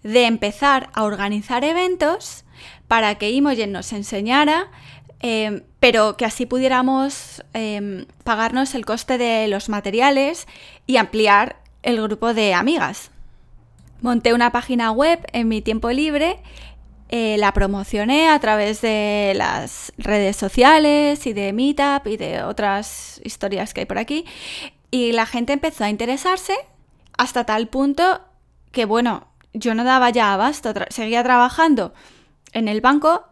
de 0.01 0.25
empezar 0.25 0.89
a 0.93 1.03
organizar 1.03 1.65
eventos 1.65 2.45
para 2.87 3.15
que 3.15 3.31
Imogen 3.31 3.73
nos 3.73 3.91
enseñara, 3.91 4.71
eh, 5.19 5.65
pero 5.81 6.15
que 6.15 6.23
así 6.23 6.45
pudiéramos 6.45 7.43
eh, 7.53 8.05
pagarnos 8.23 8.75
el 8.75 8.85
coste 8.85 9.17
de 9.17 9.49
los 9.49 9.67
materiales 9.67 10.47
y 10.87 10.95
ampliar 10.95 11.57
el 11.81 12.01
grupo 12.01 12.33
de 12.33 12.53
amigas. 12.53 13.11
Monté 13.99 14.33
una 14.33 14.53
página 14.53 14.89
web 14.91 15.19
en 15.33 15.49
mi 15.49 15.61
tiempo 15.61 15.89
libre, 15.91 16.39
eh, 17.15 17.37
la 17.37 17.53
promocioné 17.53 18.27
a 18.27 18.39
través 18.39 18.81
de 18.81 19.33
las 19.35 19.93
redes 19.99 20.35
sociales 20.35 21.27
y 21.27 21.33
de 21.33 21.53
Meetup 21.53 22.07
y 22.07 22.17
de 22.17 22.41
otras 22.41 23.21
historias 23.23 23.71
que 23.75 23.81
hay 23.81 23.85
por 23.85 23.99
aquí, 23.99 24.25
y 24.89 25.11
la 25.11 25.27
gente 25.27 25.53
empezó 25.53 25.83
a 25.83 25.91
interesarse 25.91 26.55
hasta 27.15 27.43
tal 27.43 27.67
punto 27.67 28.21
que, 28.71 28.85
bueno, 28.85 29.27
yo 29.53 29.75
no 29.75 29.83
daba 29.83 30.09
ya 30.09 30.33
abasto, 30.33 30.73
seguía 30.89 31.21
trabajando 31.21 31.93
en 32.51 32.67
el 32.67 32.81
banco, 32.81 33.25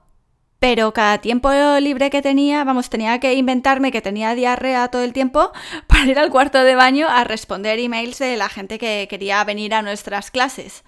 pero 0.60 0.94
cada 0.94 1.18
tiempo 1.18 1.50
libre 1.80 2.12
que 2.12 2.22
tenía, 2.22 2.64
vamos, 2.64 2.88
tenía 2.92 3.20
que 3.20 3.34
inventarme 3.34 3.92
que 3.92 4.04
tenía 4.04 4.36
diarrea 4.36 4.90
todo 4.90 5.02
el 5.02 5.12
tiempo 5.12 5.52
para 5.88 6.06
ir 6.06 6.20
al 6.20 6.30
cuarto 6.30 6.64
de 6.64 6.76
baño 6.76 7.08
a 7.10 7.24
responder 7.24 7.80
emails 7.80 8.20
de 8.20 8.38
la 8.38 8.48
gente 8.48 8.78
que 8.78 9.08
quería 9.10 9.44
venir 9.44 9.74
a 9.74 9.82
nuestras 9.82 10.30
clases. 10.30 10.84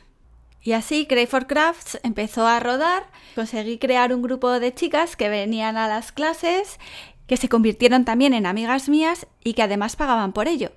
Y 0.64 0.72
así 0.72 1.06
Cray 1.06 1.28
for 1.28 1.46
Crafts 1.46 2.00
empezó 2.04 2.48
a 2.48 2.60
rodar, 2.60 3.04
conseguí 3.36 3.78
crear 3.78 4.14
un 4.14 4.22
grupo 4.22 4.50
de 4.60 4.74
chicas 4.74 5.18
que 5.18 5.28
venían 5.28 5.76
a 5.76 5.90
las 5.90 6.14
clases, 6.14 6.80
que 7.28 7.36
se 7.36 7.50
convirtieron 7.50 8.06
también 8.06 8.34
en 8.34 8.46
amigas 8.46 8.88
mías 8.88 9.28
y 9.44 9.54
que 9.54 9.64
además 9.64 9.98
pagaban 9.98 10.32
por 10.32 10.48
ello. 10.48 10.72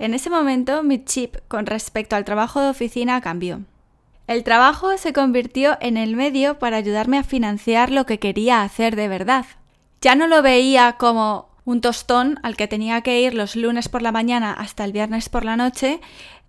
En 0.00 0.14
ese 0.14 0.30
momento 0.30 0.82
mi 0.82 1.04
chip 1.04 1.36
con 1.46 1.66
respecto 1.66 2.16
al 2.16 2.24
trabajo 2.24 2.60
de 2.60 2.70
oficina 2.70 3.20
cambió. 3.20 3.62
El 4.26 4.42
trabajo 4.42 4.96
se 4.96 5.12
convirtió 5.12 5.76
en 5.80 5.96
el 5.96 6.16
medio 6.16 6.58
para 6.58 6.78
ayudarme 6.78 7.18
a 7.18 7.24
financiar 7.24 7.90
lo 7.90 8.06
que 8.06 8.18
quería 8.18 8.62
hacer 8.62 8.96
de 8.96 9.06
verdad. 9.06 9.46
Ya 10.00 10.14
no 10.16 10.26
lo 10.26 10.42
veía 10.42 10.96
como 10.98 11.50
un 11.64 11.80
tostón 11.80 12.40
al 12.42 12.56
que 12.56 12.68
tenía 12.68 13.00
que 13.02 13.20
ir 13.20 13.34
los 13.34 13.56
lunes 13.56 13.88
por 13.88 14.02
la 14.02 14.12
mañana 14.12 14.52
hasta 14.52 14.84
el 14.84 14.92
viernes 14.92 15.28
por 15.28 15.44
la 15.44 15.56
noche 15.56 16.00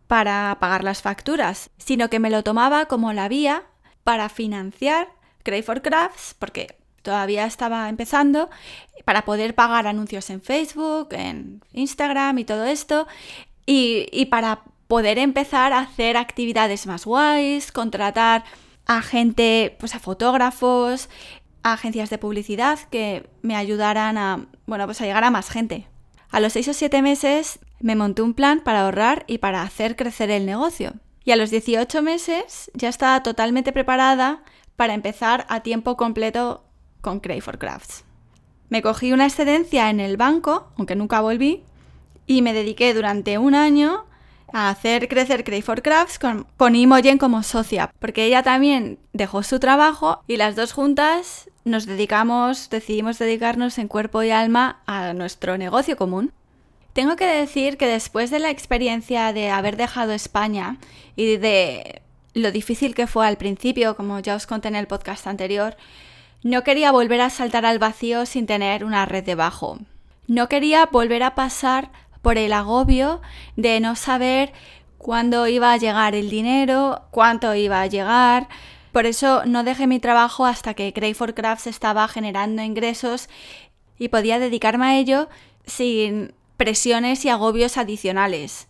para 0.08 0.58
pagar 0.60 0.84
las 0.84 1.02
facturas, 1.02 1.70
sino 1.78 2.10
que 2.10 2.20
me 2.20 2.30
lo 2.30 2.44
tomaba 2.44 2.86
como 2.86 3.14
la 3.14 3.28
vía 3.28 3.64
para 4.04 4.30
financiar 4.30 5.10
Cray 5.44 5.62
for 5.62 5.82
Crafts, 5.82 6.36
porque 6.38 6.78
todavía 7.02 7.46
estaba 7.46 7.88
empezando, 7.88 8.50
para 9.06 9.26
poder 9.26 9.56
pagar 9.56 9.88
anuncios 9.88 10.30
en 10.30 10.42
Facebook, 10.42 11.10
en 11.12 11.62
Instagram 11.74 12.40
y 12.40 12.46
todo 12.46 12.66
esto, 12.66 13.08
y, 13.66 14.26
para 14.26 14.64
poder 14.88 15.18
empezar 15.18 15.74
a 15.74 15.80
hacer 15.80 16.18
actividades 16.18 16.86
más 16.86 17.06
guays, 17.06 17.72
contratar 17.72 18.44
a 18.86 19.02
gente, 19.02 19.76
pues 19.80 19.96
a 19.96 20.00
fotógrafos, 20.00 21.10
a 21.64 21.74
agencias 21.74 22.12
de 22.12 22.20
publicidad 22.20 22.80
que 22.92 23.28
me 23.42 23.56
ayudaran 23.56 24.18
a, 24.18 24.48
bueno, 24.68 24.86
pues 24.86 25.02
a 25.02 25.06
llegar 25.06 25.24
a 25.24 25.32
más 25.32 25.50
gente. 25.50 25.88
A 26.30 26.40
los 26.40 26.54
6 26.54 26.68
o 26.68 26.74
7 26.74 27.02
meses 27.02 27.60
me 27.80 27.96
monté 27.96 28.22
un 28.22 28.34
plan 28.34 28.62
para 28.62 28.82
ahorrar 28.82 29.24
y 29.28 29.40
para 29.40 29.62
hacer 29.62 29.96
crecer 29.96 30.32
el 30.32 30.46
negocio. 30.46 30.94
Y 31.24 31.32
a 31.32 31.36
los 31.36 31.50
18 31.50 32.02
meses 32.02 32.72
ya 32.74 32.90
estaba 32.90 33.24
totalmente 33.24 33.72
preparada 33.72 34.44
para 34.76 34.94
empezar 34.94 35.46
a 35.50 35.62
tiempo 35.62 35.98
completo 35.98 36.64
con 37.02 37.20
Cray 37.20 37.42
for 37.42 37.58
Crafts. 37.58 38.04
Me 38.70 38.82
cogí 38.82 39.14
una 39.14 39.26
excedencia 39.26 39.90
en 39.90 40.00
el 40.00 40.18
banco, 40.18 40.72
aunque 40.78 40.96
nunca 40.96 41.22
volví, 41.22 41.64
y 42.28 42.42
me 42.42 42.54
dediqué 42.54 42.94
durante 42.94 43.38
un 43.38 43.56
año 43.56 44.06
a 44.54 44.70
hacer 44.70 45.08
crecer 45.08 45.44
Cray 45.44 45.62
for 45.62 45.82
Crafts 45.82 46.20
con, 46.20 46.48
con 46.58 46.76
Imogen 46.76 47.18
como 47.18 47.44
socia, 47.44 47.92
porque 48.00 48.26
ella 48.26 48.42
también 48.42 49.00
dejó 49.14 49.44
su 49.44 49.60
trabajo 49.60 50.24
y 50.28 50.38
las 50.38 50.56
dos 50.56 50.74
juntas 50.74 51.50
nos 51.64 51.86
dedicamos, 51.86 52.70
decidimos 52.70 53.18
dedicarnos 53.20 53.78
en 53.80 53.88
cuerpo 53.88 54.24
y 54.24 54.32
alma 54.32 54.82
a 54.86 55.14
nuestro 55.14 55.58
negocio 55.58 55.98
común. 55.98 56.32
Tengo 56.96 57.18
que 57.18 57.26
decir 57.26 57.76
que 57.76 57.88
después 57.88 58.32
de 58.32 58.40
la 58.40 58.52
experiencia 58.52 59.34
de 59.34 59.50
haber 59.50 59.76
dejado 59.76 60.14
España 60.14 60.78
y 61.18 61.36
de 61.36 62.02
lo 62.34 62.54
difícil 62.54 62.96
que 62.96 63.06
fue 63.06 63.28
al 63.28 63.36
principio, 63.36 63.98
como 63.98 64.18
ya 64.20 64.34
os 64.34 64.48
conté 64.48 64.70
en 64.70 64.78
el 64.78 64.88
podcast 64.88 65.28
anterior, 65.28 65.76
no 66.42 66.64
quería 66.64 66.94
volver 66.94 67.20
a 67.20 67.30
saltar 67.30 67.66
al 67.66 67.80
vacío 67.80 68.26
sin 68.26 68.46
tener 68.46 68.86
una 68.86 69.06
red 69.06 69.26
debajo. 69.26 69.78
No 70.28 70.48
quería 70.48 70.86
volver 70.86 71.24
a 71.24 71.36
pasar 71.36 71.92
por 72.22 72.38
el 72.38 72.54
agobio 72.54 73.22
de 73.58 73.82
no 73.82 73.98
saber 73.98 74.54
cuándo 74.98 75.48
iba 75.48 75.74
a 75.74 75.78
llegar 75.78 76.16
el 76.16 76.30
dinero, 76.30 77.02
cuánto 77.12 77.54
iba 77.56 77.82
a 77.82 77.88
llegar. 77.88 78.48
Por 78.94 79.06
eso 79.06 79.44
no 79.46 79.66
dejé 79.66 79.86
mi 79.86 80.00
trabajo 80.00 80.46
hasta 80.46 80.76
que 80.76 80.94
Cray 80.94 81.14
for 81.14 81.34
Crafts 81.34 81.68
estaba 81.68 82.08
generando 82.08 82.62
ingresos 82.62 83.28
y 84.00 84.08
podía 84.08 84.40
dedicarme 84.40 84.86
a 84.86 84.98
ello 84.98 85.28
sin 85.66 86.34
presiones 86.58 87.26
y 87.26 87.30
agobios 87.30 87.78
adicionales. 87.78 88.68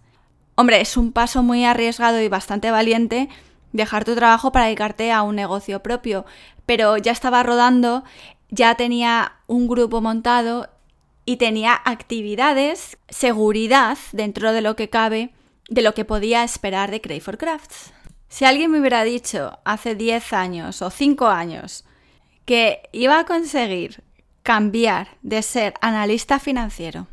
Hombre, 0.55 0.81
es 0.81 0.97
un 0.97 1.11
paso 1.11 1.43
muy 1.43 1.65
arriesgado 1.65 2.21
y 2.21 2.27
bastante 2.27 2.71
valiente 2.71 3.29
dejar 3.73 4.05
tu 4.05 4.15
trabajo 4.15 4.51
para 4.51 4.65
dedicarte 4.65 5.11
a 5.11 5.21
un 5.21 5.35
negocio 5.35 5.83
propio, 5.83 6.25
pero 6.65 6.97
ya 6.97 7.11
estaba 7.11 7.43
rodando, 7.43 8.03
ya 8.49 8.75
tenía 8.75 9.33
un 9.47 9.67
grupo 9.67 10.01
montado 10.01 10.69
y 11.25 11.37
tenía 11.37 11.79
actividades, 11.83 12.97
seguridad 13.09 13.97
dentro 14.13 14.53
de 14.53 14.61
lo 14.61 14.75
que 14.75 14.89
cabe, 14.89 15.33
de 15.69 15.81
lo 15.81 15.93
que 15.93 16.05
podía 16.05 16.43
esperar 16.43 16.89
de 16.91 17.01
Cray 17.01 17.19
for 17.19 17.37
Crafts. 17.37 17.91
Si 18.29 18.45
alguien 18.45 18.71
me 18.71 18.79
hubiera 18.79 19.03
dicho 19.03 19.59
hace 19.65 19.95
10 19.95 20.33
años 20.33 20.81
o 20.81 20.89
5 20.89 21.27
años 21.27 21.83
que 22.45 22.89
iba 22.91 23.19
a 23.19 23.25
conseguir 23.25 24.03
cambiar 24.43 25.17
de 25.21 25.41
ser 25.41 25.73
analista 25.81 26.39
financiero 26.39 27.07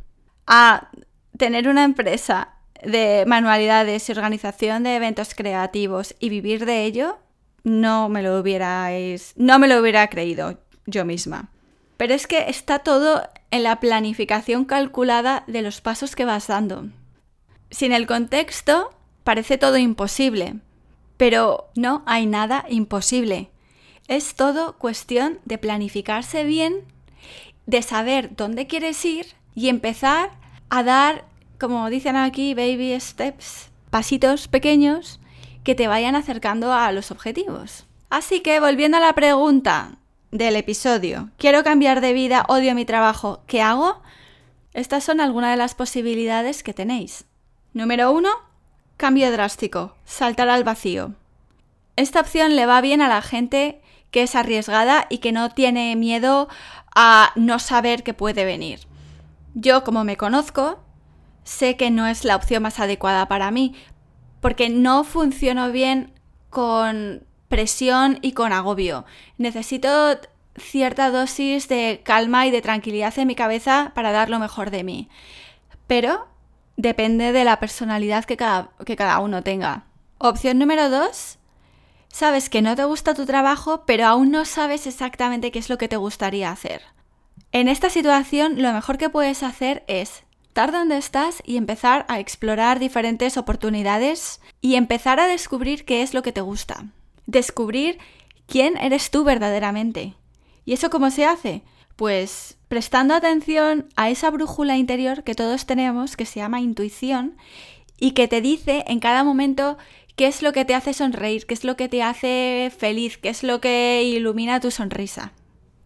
a 0.55 0.91
tener 1.39 1.67
una 1.67 1.83
empresa 1.83 2.57
de 2.85 3.25
manualidades 3.27 4.07
y 4.07 4.13
organización 4.13 4.83
de 4.83 4.97
eventos 4.97 5.35
creativos 5.35 6.15
y 6.21 6.29
vivir 6.29 6.67
de 6.67 6.85
ello, 6.85 7.19
no 7.65 8.11
me 8.11 8.23
lo 8.23 8.39
hubierais, 8.39 9.33
no 9.37 9.59
me 9.59 9.67
lo 9.67 9.81
hubiera 9.81 10.07
creído 10.09 10.59
yo 10.85 11.07
misma. 11.07 11.49
Pero 11.97 12.13
es 12.13 12.27
que 12.27 12.51
está 12.51 12.81
todo 12.81 13.23
en 13.51 13.63
la 13.63 13.81
planificación 13.81 14.67
calculada 14.67 15.45
de 15.47 15.63
los 15.63 15.81
pasos 15.81 16.15
que 16.15 16.27
vas 16.27 16.49
dando. 16.49 16.89
Sin 17.71 17.93
el 17.93 18.07
contexto, 18.07 18.91
parece 19.25 19.57
todo 19.57 19.79
imposible, 19.79 20.57
pero 21.17 21.71
no 21.77 22.03
hay 22.05 22.27
nada 22.27 22.67
imposible. 22.69 23.49
Es 24.07 24.35
todo 24.35 24.77
cuestión 24.77 25.39
de 25.47 25.57
planificarse 25.57 26.45
bien, 26.45 26.85
de 27.65 27.81
saber 27.81 28.37
dónde 28.37 28.67
quieres 28.67 29.03
ir 29.07 29.29
y 29.55 29.71
empezar 29.71 30.42
a 30.73 30.83
dar, 30.83 31.25
como 31.61 31.89
dicen 31.91 32.17
aquí, 32.17 32.55
baby 32.55 32.99
steps, 32.99 33.71
pasitos 33.91 34.49
pequeños 34.49 35.21
que 35.65 35.75
te 35.75 35.87
vayan 35.87 36.17
acercando 36.17 36.73
a 36.73 36.91
los 36.93 37.11
objetivos. 37.11 37.87
Así 38.09 38.41
que 38.41 38.59
volviendo 38.59 38.97
a 38.97 39.01
la 39.01 39.13
pregunta, 39.13 39.99
del 40.33 40.57
episodio. 40.57 41.29
Quiero 41.37 41.63
cambiar 41.63 42.01
de 42.01 42.15
vida, 42.15 42.47
odio 42.49 42.75
mi 42.75 42.87
trabajo, 42.87 43.43
¿qué 43.47 43.61
hago? 43.61 44.03
Estas 44.73 45.05
son 45.05 45.21
algunas 45.21 45.51
de 45.51 45.59
las 45.59 45.75
posibilidades 45.75 46.63
que 46.63 46.73
tenéis. 46.73 47.27
Número 47.75 48.11
1. 48.11 48.29
Cambio 48.97 49.31
drástico. 49.31 49.95
Saltar 50.07 50.49
al 50.49 50.65
vacío. 50.65 51.13
Esta 51.97 52.21
opción 52.21 52.57
le 52.57 52.65
va 52.65 52.81
bien 52.81 53.03
a 53.03 53.09
la 53.09 53.21
gente 53.21 53.83
que 54.11 54.23
es 54.23 54.35
arriesgada 54.35 55.07
y 55.11 55.19
que 55.19 55.33
no 55.33 55.51
tiene 55.51 55.95
miedo 55.97 56.49
a 56.95 57.33
no 57.37 57.59
saber 57.59 58.03
qué 58.03 58.15
puede 58.15 58.47
venir. 58.47 58.81
Yo, 59.55 59.85
como 59.85 60.05
me 60.05 60.17
conozco, 60.17 60.83
sé 61.45 61.77
que 61.77 61.91
no 61.91 62.07
es 62.07 62.25
la 62.25 62.37
opción 62.37 62.63
más 62.63 62.81
adecuada 62.81 63.27
para 63.29 63.51
mí, 63.51 63.75
porque 64.41 64.69
no 64.71 65.05
funciono 65.05 65.71
bien 65.71 66.13
con 66.51 67.25
presión 67.49 68.19
y 68.23 68.33
con 68.33 68.53
agobio. 68.53 69.05
Necesito 69.39 70.19
cierta 70.57 71.11
dosis 71.11 71.69
de 71.69 72.01
calma 72.05 72.47
y 72.47 72.51
de 72.51 72.63
tranquilidad 72.63 73.19
en 73.19 73.29
mi 73.29 73.35
cabeza 73.35 73.93
para 73.95 74.13
dar 74.13 74.31
lo 74.31 74.39
mejor 74.39 74.71
de 74.71 74.85
mí. 74.85 75.09
Pero 75.87 76.29
depende 76.77 77.33
de 77.33 77.45
la 77.45 77.61
personalidad 77.61 78.25
que 78.25 78.37
cada, 78.37 78.71
que 78.85 78.97
cada 78.97 79.19
uno 79.19 79.43
tenga. 79.43 79.85
Opción 80.19 80.59
número 80.59 80.89
dos, 80.89 81.39
sabes 82.09 82.49
que 82.49 82.63
no 82.63 82.77
te 82.77 82.85
gusta 82.85 83.15
tu 83.15 83.27
trabajo, 83.27 83.85
pero 83.87 84.07
aún 84.07 84.31
no 84.31 84.45
sabes 84.45 84.87
exactamente 84.87 85.51
qué 85.51 85.59
es 85.59 85.69
lo 85.69 85.79
que 85.79 85.89
te 85.89 85.97
gustaría 85.97 86.51
hacer. 86.51 86.83
En 87.53 87.69
esta 87.69 87.91
situación, 87.91 88.63
lo 88.63 88.73
mejor 88.73 88.97
que 88.97 89.11
puedes 89.11 89.43
hacer 89.43 89.85
es 89.87 90.25
estar 90.45 90.73
donde 90.73 90.97
estás 90.97 91.43
y 91.45 91.59
empezar 91.59 92.07
a 92.09 92.19
explorar 92.19 92.79
diferentes 92.79 93.37
oportunidades 93.37 94.41
y 94.63 94.77
empezar 94.77 95.21
a 95.21 95.27
descubrir 95.27 95.85
qué 95.85 96.03
es 96.03 96.15
lo 96.15 96.23
que 96.23 96.33
te 96.33 96.41
gusta. 96.41 96.87
Descubrir 97.27 97.99
quién 98.47 98.79
eres 98.79 99.11
tú 99.11 99.23
verdaderamente. 99.23 100.15
¿Y 100.65 100.73
eso 100.73 100.89
cómo 100.89 101.11
se 101.11 101.27
hace? 101.27 101.63
Pues 101.97 102.57
prestando 102.69 103.15
atención 103.15 103.87
a 103.97 104.09
esa 104.09 104.31
brújula 104.31 104.79
interior 104.79 105.23
que 105.23 105.35
todos 105.35 105.67
tenemos, 105.67 106.17
que 106.17 106.25
se 106.25 106.41
llama 106.41 106.61
intuición, 106.61 107.37
y 108.01 108.13
que 108.13 108.29
te 108.29 108.41
dice 108.41 108.83
en 108.87 108.99
cada 108.99 109.25
momento 109.25 109.77
qué 110.17 110.27
es 110.27 110.41
lo 110.41 110.53
que 110.53 110.65
te 110.65 110.75
hace 110.75 110.95
sonreír, 110.95 111.47
qué 111.47 111.53
es 111.53 111.65
lo 111.65 111.77
que 111.77 111.91
te 111.91 112.03
hace 112.03 112.73
feliz, 112.77 113.19
qué 113.19 113.29
es 113.29 113.43
lo 113.43 113.61
que 113.61 114.03
ilumina 114.05 114.59
tu 114.59 114.71
sonrisa. 114.71 115.33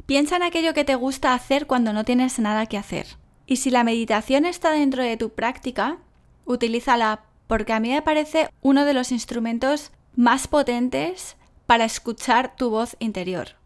Piensa 0.07 0.37
en 0.37 0.45
aquello 0.45 0.73
que 0.73 0.85
te 0.85 0.95
gusta 0.95 1.35
hacer 1.35 1.67
cuando 1.67 1.93
no 1.93 2.05
tienes 2.05 2.39
nada 2.39 2.67
que 2.67 2.79
hacer. 2.79 3.07
Y 3.45 3.57
si 3.57 3.71
la 3.71 3.83
meditación 3.83 4.47
está 4.47 4.71
dentro 4.71 5.03
de 5.03 5.17
tu 5.17 5.31
práctica, 5.31 5.99
utilízala 6.45 7.25
porque 7.49 7.73
a 7.73 7.81
mí 7.81 7.91
me 7.91 8.03
parece 8.03 8.49
uno 8.61 8.85
de 8.85 8.95
los 8.95 9.11
instrumentos 9.11 9.91
más 10.15 10.47
potentes 10.47 11.37
para 11.67 11.85
escuchar 11.85 12.55
tu 12.57 12.71
voz 12.71 12.97
interior. 13.01 13.57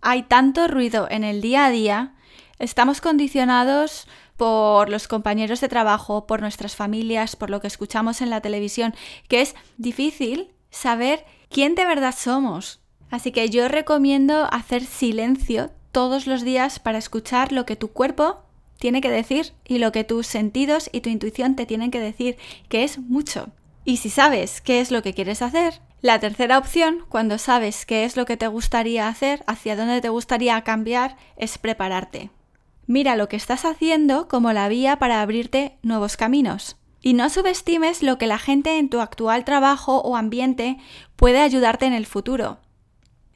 Hay 0.00 0.22
tanto 0.22 0.66
ruido 0.66 1.08
en 1.10 1.24
el 1.24 1.42
día 1.42 1.66
a 1.66 1.70
día, 1.70 2.14
estamos 2.58 3.02
condicionados 3.02 4.08
por 4.38 4.88
los 4.88 5.08
compañeros 5.08 5.60
de 5.60 5.68
trabajo, 5.68 6.26
por 6.26 6.40
nuestras 6.40 6.74
familias, 6.74 7.36
por 7.36 7.50
lo 7.50 7.60
que 7.60 7.66
escuchamos 7.66 8.22
en 8.22 8.30
la 8.30 8.40
televisión, 8.40 8.94
que 9.28 9.42
es 9.42 9.54
difícil 9.76 10.48
saber 10.70 11.26
quién 11.50 11.74
de 11.74 11.84
verdad 11.84 12.14
somos. 12.16 12.80
Así 13.10 13.30
que 13.30 13.50
yo 13.50 13.68
recomiendo 13.68 14.48
hacer 14.50 14.84
silencio 14.84 15.70
todos 15.92 16.26
los 16.26 16.42
días 16.42 16.78
para 16.78 16.98
escuchar 16.98 17.52
lo 17.52 17.66
que 17.66 17.76
tu 17.76 17.92
cuerpo 17.92 18.42
tiene 18.78 19.00
que 19.00 19.10
decir 19.10 19.52
y 19.64 19.78
lo 19.78 19.92
que 19.92 20.02
tus 20.02 20.26
sentidos 20.26 20.90
y 20.90 21.02
tu 21.02 21.10
intuición 21.10 21.54
te 21.54 21.66
tienen 21.66 21.90
que 21.90 22.00
decir, 22.00 22.36
que 22.68 22.82
es 22.82 22.98
mucho. 22.98 23.50
Y 23.84 23.98
si 23.98 24.10
sabes 24.10 24.60
qué 24.60 24.80
es 24.80 24.90
lo 24.90 25.02
que 25.02 25.14
quieres 25.14 25.42
hacer, 25.42 25.80
la 26.00 26.18
tercera 26.18 26.58
opción, 26.58 27.04
cuando 27.08 27.38
sabes 27.38 27.86
qué 27.86 28.04
es 28.04 28.16
lo 28.16 28.24
que 28.24 28.36
te 28.36 28.48
gustaría 28.48 29.06
hacer, 29.06 29.44
hacia 29.46 29.76
dónde 29.76 30.00
te 30.00 30.08
gustaría 30.08 30.60
cambiar, 30.62 31.16
es 31.36 31.58
prepararte. 31.58 32.30
Mira 32.88 33.14
lo 33.14 33.28
que 33.28 33.36
estás 33.36 33.64
haciendo 33.64 34.26
como 34.26 34.52
la 34.52 34.68
vía 34.68 34.98
para 34.98 35.22
abrirte 35.22 35.78
nuevos 35.82 36.16
caminos. 36.16 36.76
Y 37.00 37.14
no 37.14 37.30
subestimes 37.30 38.02
lo 38.02 38.18
que 38.18 38.26
la 38.26 38.38
gente 38.38 38.78
en 38.78 38.88
tu 38.88 39.00
actual 39.00 39.44
trabajo 39.44 39.98
o 39.98 40.16
ambiente 40.16 40.78
puede 41.16 41.40
ayudarte 41.40 41.86
en 41.86 41.94
el 41.94 42.06
futuro. 42.06 42.58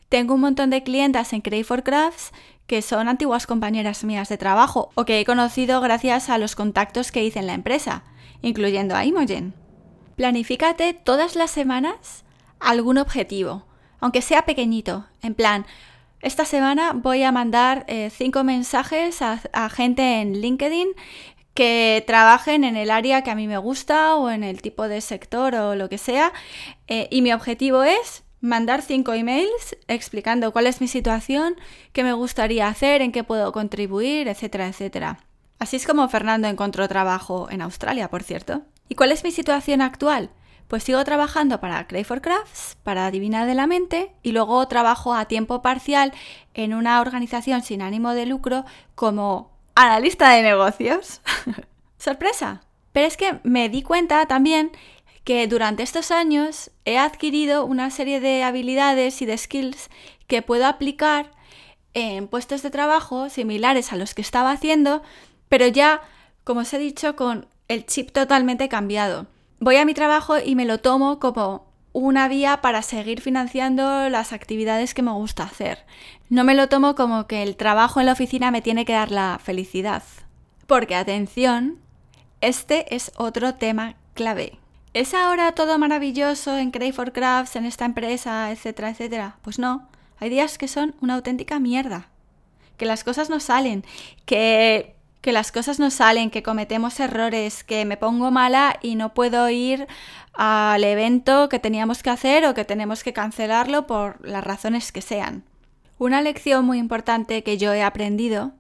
Tengo 0.09 0.35
un 0.35 0.41
montón 0.41 0.71
de 0.71 0.83
clientas 0.83 1.33
en 1.33 1.41
Crave 1.41 1.65
for 1.65 1.83
Crafts 1.83 2.33
que 2.67 2.83
son 2.83 3.09
antiguas 3.09 3.47
compañeras 3.47 4.05
mías 4.05 4.29
de 4.29 4.39
trabajo 4.39 4.91
o 4.95 5.05
que 5.05 5.21
he 5.21 5.25
conocido 5.25 5.81
gracias 5.81 6.31
a 6.31 6.39
los 6.39 6.57
contactos 6.57 7.13
que 7.13 7.25
hice 7.25 7.39
en 7.39 7.47
la 7.47 7.55
empresa, 7.55 8.05
incluyendo 8.43 8.97
a 8.97 9.05
Imogen. 9.05 9.55
Planifícate 10.17 10.95
todas 10.95 11.37
las 11.37 11.51
semanas 11.51 12.25
algún 12.59 12.99
objetivo, 12.99 13.67
aunque 14.01 14.23
sea 14.23 14.47
pequeñito, 14.47 15.07
en 15.23 15.35
plan, 15.35 15.67
esta 16.21 16.45
semana 16.45 16.93
voy 16.93 17.23
a 17.23 17.31
mandar 17.31 17.85
eh, 17.89 18.11
cinco 18.11 18.43
mensajes 18.43 19.21
a, 19.23 19.69
gente 19.69 20.21
en 20.21 20.41
LinkedIn 20.41 20.89
que 21.55 22.03
trabajen 22.07 22.65
en 22.65 22.77
el 22.77 22.91
área 22.91 23.23
que 23.23 23.31
a 23.31 23.35
mí 23.35 23.47
me 23.47 23.59
gusta 23.59 24.17
o 24.17 24.31
en 24.31 24.43
el 24.43 24.63
tipo 24.63 24.89
de 24.89 25.01
sector 25.01 25.55
o 25.55 25.75
lo 25.75 25.89
que 25.89 25.99
sea. 25.99 26.33
Eh, 26.89 27.09
y 27.11 27.23
mi 27.23 27.33
objetivo 27.33 27.85
es 27.85 28.25
mandar 28.47 28.83
cinco 28.83 29.13
emails 29.13 29.77
explicando 29.89 30.53
cuál 30.53 30.67
es 30.67 30.81
mi 30.81 30.89
situación, 30.89 31.57
qué 31.93 32.03
me 32.05 32.13
gustaría 32.13 32.69
hacer, 32.69 33.03
en 33.03 33.13
qué 33.13 33.25
puedo 33.25 33.53
contribuir, 33.53 34.29
etcétera, 34.29 34.69
etcétera. 34.69 35.19
Así 35.59 35.77
es 35.77 35.87
como 35.87 36.09
Fernando 36.09 36.49
encontró 36.49 36.87
trabajo 36.89 37.49
en 37.51 37.63
Australia, 37.63 38.09
por 38.09 38.23
cierto. 38.23 38.63
¿Y 38.89 38.95
cuál 38.95 39.13
es 39.13 39.25
mi 39.25 39.31
situación 39.31 39.81
actual? 39.81 40.31
Pues 40.69 40.83
sigo 40.83 41.03
trabajando 41.05 41.61
para 41.61 41.87
Cray 41.87 42.05
for 42.05 42.21
Crafts, 42.21 42.77
para 42.83 43.11
Divina 43.11 43.47
de 43.47 43.55
la 43.55 43.67
Mente, 43.67 44.13
y 44.23 44.33
luego 44.33 44.67
trabajo 44.69 45.15
a 45.15 45.27
tiempo 45.27 45.63
parcial 45.63 46.13
en 46.55 46.75
una 46.75 47.01
organización 47.01 47.63
sin 47.63 47.83
ánimo 47.83 48.13
de 48.13 48.27
lucro 48.27 48.65
como 48.95 49.57
analista 49.75 50.31
de 50.31 50.43
negocios. 50.43 51.21
¡Sorpresa! 51.99 52.63
Pero 52.93 53.07
es 53.07 53.17
que 53.17 53.41
me 53.43 53.69
di 53.69 53.83
cuenta 53.83 54.27
también 54.27 54.73
que 55.27 55.49
durante 55.49 55.83
estos 55.83 56.13
años 56.13 56.71
he 56.85 56.99
adquirido 56.99 57.67
una 57.67 57.91
serie 57.91 58.21
de 58.21 58.45
habilidades 58.45 59.21
y 59.21 59.27
de 59.27 59.37
skills 59.37 59.91
que 60.29 60.41
puedo 60.41 60.67
aplicar 60.67 61.33
en 61.95 62.29
puestos 62.29 62.63
de 62.63 62.71
trabajo 62.71 63.29
similares 63.29 63.93
a 63.93 63.97
los 63.97 64.15
que 64.15 64.23
estaba 64.23 64.53
haciendo, 64.53 65.03
pero 65.49 65.67
ya, 65.67 66.01
como 66.45 66.61
os 66.61 66.73
he 66.73 66.79
dicho, 66.79 67.17
con 67.17 67.49
el 67.67 67.87
chip 67.87 68.13
totalmente 68.13 68.69
cambiado. 68.69 69.27
Voy 69.59 69.75
a 69.79 69.85
mi 69.85 69.95
trabajo 69.95 70.37
y 70.39 70.55
me 70.55 70.65
lo 70.65 70.79
tomo 70.79 71.19
como 71.19 71.73
una 71.93 72.29
vía 72.29 72.61
para 72.61 72.83
seguir 72.83 73.21
financiando 73.21 74.09
las 74.09 74.33
actividades 74.33 74.95
que 74.95 75.03
me 75.03 75.11
gusta 75.11 75.43
hacer. 75.43 75.87
No 76.29 76.45
me 76.45 76.55
lo 76.55 76.69
tomo 76.69 76.95
como 76.95 77.27
que 77.27 77.43
el 77.43 77.57
trabajo 77.57 77.99
en 77.99 78.07
la 78.07 78.13
oficina 78.13 78.53
me 78.53 78.63
tiene 78.63 78.85
que 78.85 78.93
dar 78.93 79.11
la 79.11 79.41
felicidad. 79.43 80.05
Porque 80.69 80.95
atención, 80.95 81.81
este 82.41 82.95
es 82.95 83.11
otro 83.17 83.57
tema 83.57 83.97
clave. 84.15 84.61
¿Es 84.97 85.13
ahora 85.13 85.53
todo 85.53 85.79
maravilloso 85.79 86.57
en 86.57 86.71
Crave 86.71 86.95
for 86.95 87.13
Crafts, 87.13 87.57
en 87.57 87.67
esta 87.67 87.85
empresa, 87.85 88.51
etcétera, 88.51 88.89
etcétera? 88.89 89.37
Pues 89.43 89.59
no, 89.59 89.87
hay 90.19 90.31
días 90.31 90.57
que 90.57 90.69
son 90.69 90.95
una 91.03 91.17
auténtica 91.17 91.61
mierda. 91.61 92.09
Que 92.79 92.87
las 92.87 93.05
cosas 93.05 93.29
no 93.29 93.39
salen, 93.39 93.85
que, 94.25 94.95
que 95.21 95.33
las 95.33 95.53
cosas 95.53 95.79
no 95.79 95.91
salen, 95.91 96.31
que 96.31 96.43
cometemos 96.43 96.99
errores, 96.99 97.63
que 97.63 97.85
me 97.85 97.99
pongo 97.99 98.31
mala 98.31 98.79
y 98.81 98.95
no 98.95 99.13
puedo 99.13 99.51
ir 99.51 99.87
al 100.33 100.83
evento 100.83 101.51
que 101.51 101.59
teníamos 101.59 102.03
que 102.03 102.09
hacer 102.09 102.47
o 102.47 102.55
que 102.55 102.65
tenemos 102.65 103.05
que 103.05 103.13
cancelarlo 103.13 103.87
por 103.87 104.27
las 104.27 104.45
razones 104.45 104.93
que 104.93 105.03
sean. 105.03 105.45
Una 105.99 106.23
lección 106.23 106.65
muy 106.65 106.79
importante 106.79 107.43
que 107.43 107.59
yo 107.59 107.75
he 107.75 107.83
aprendido 107.83 108.53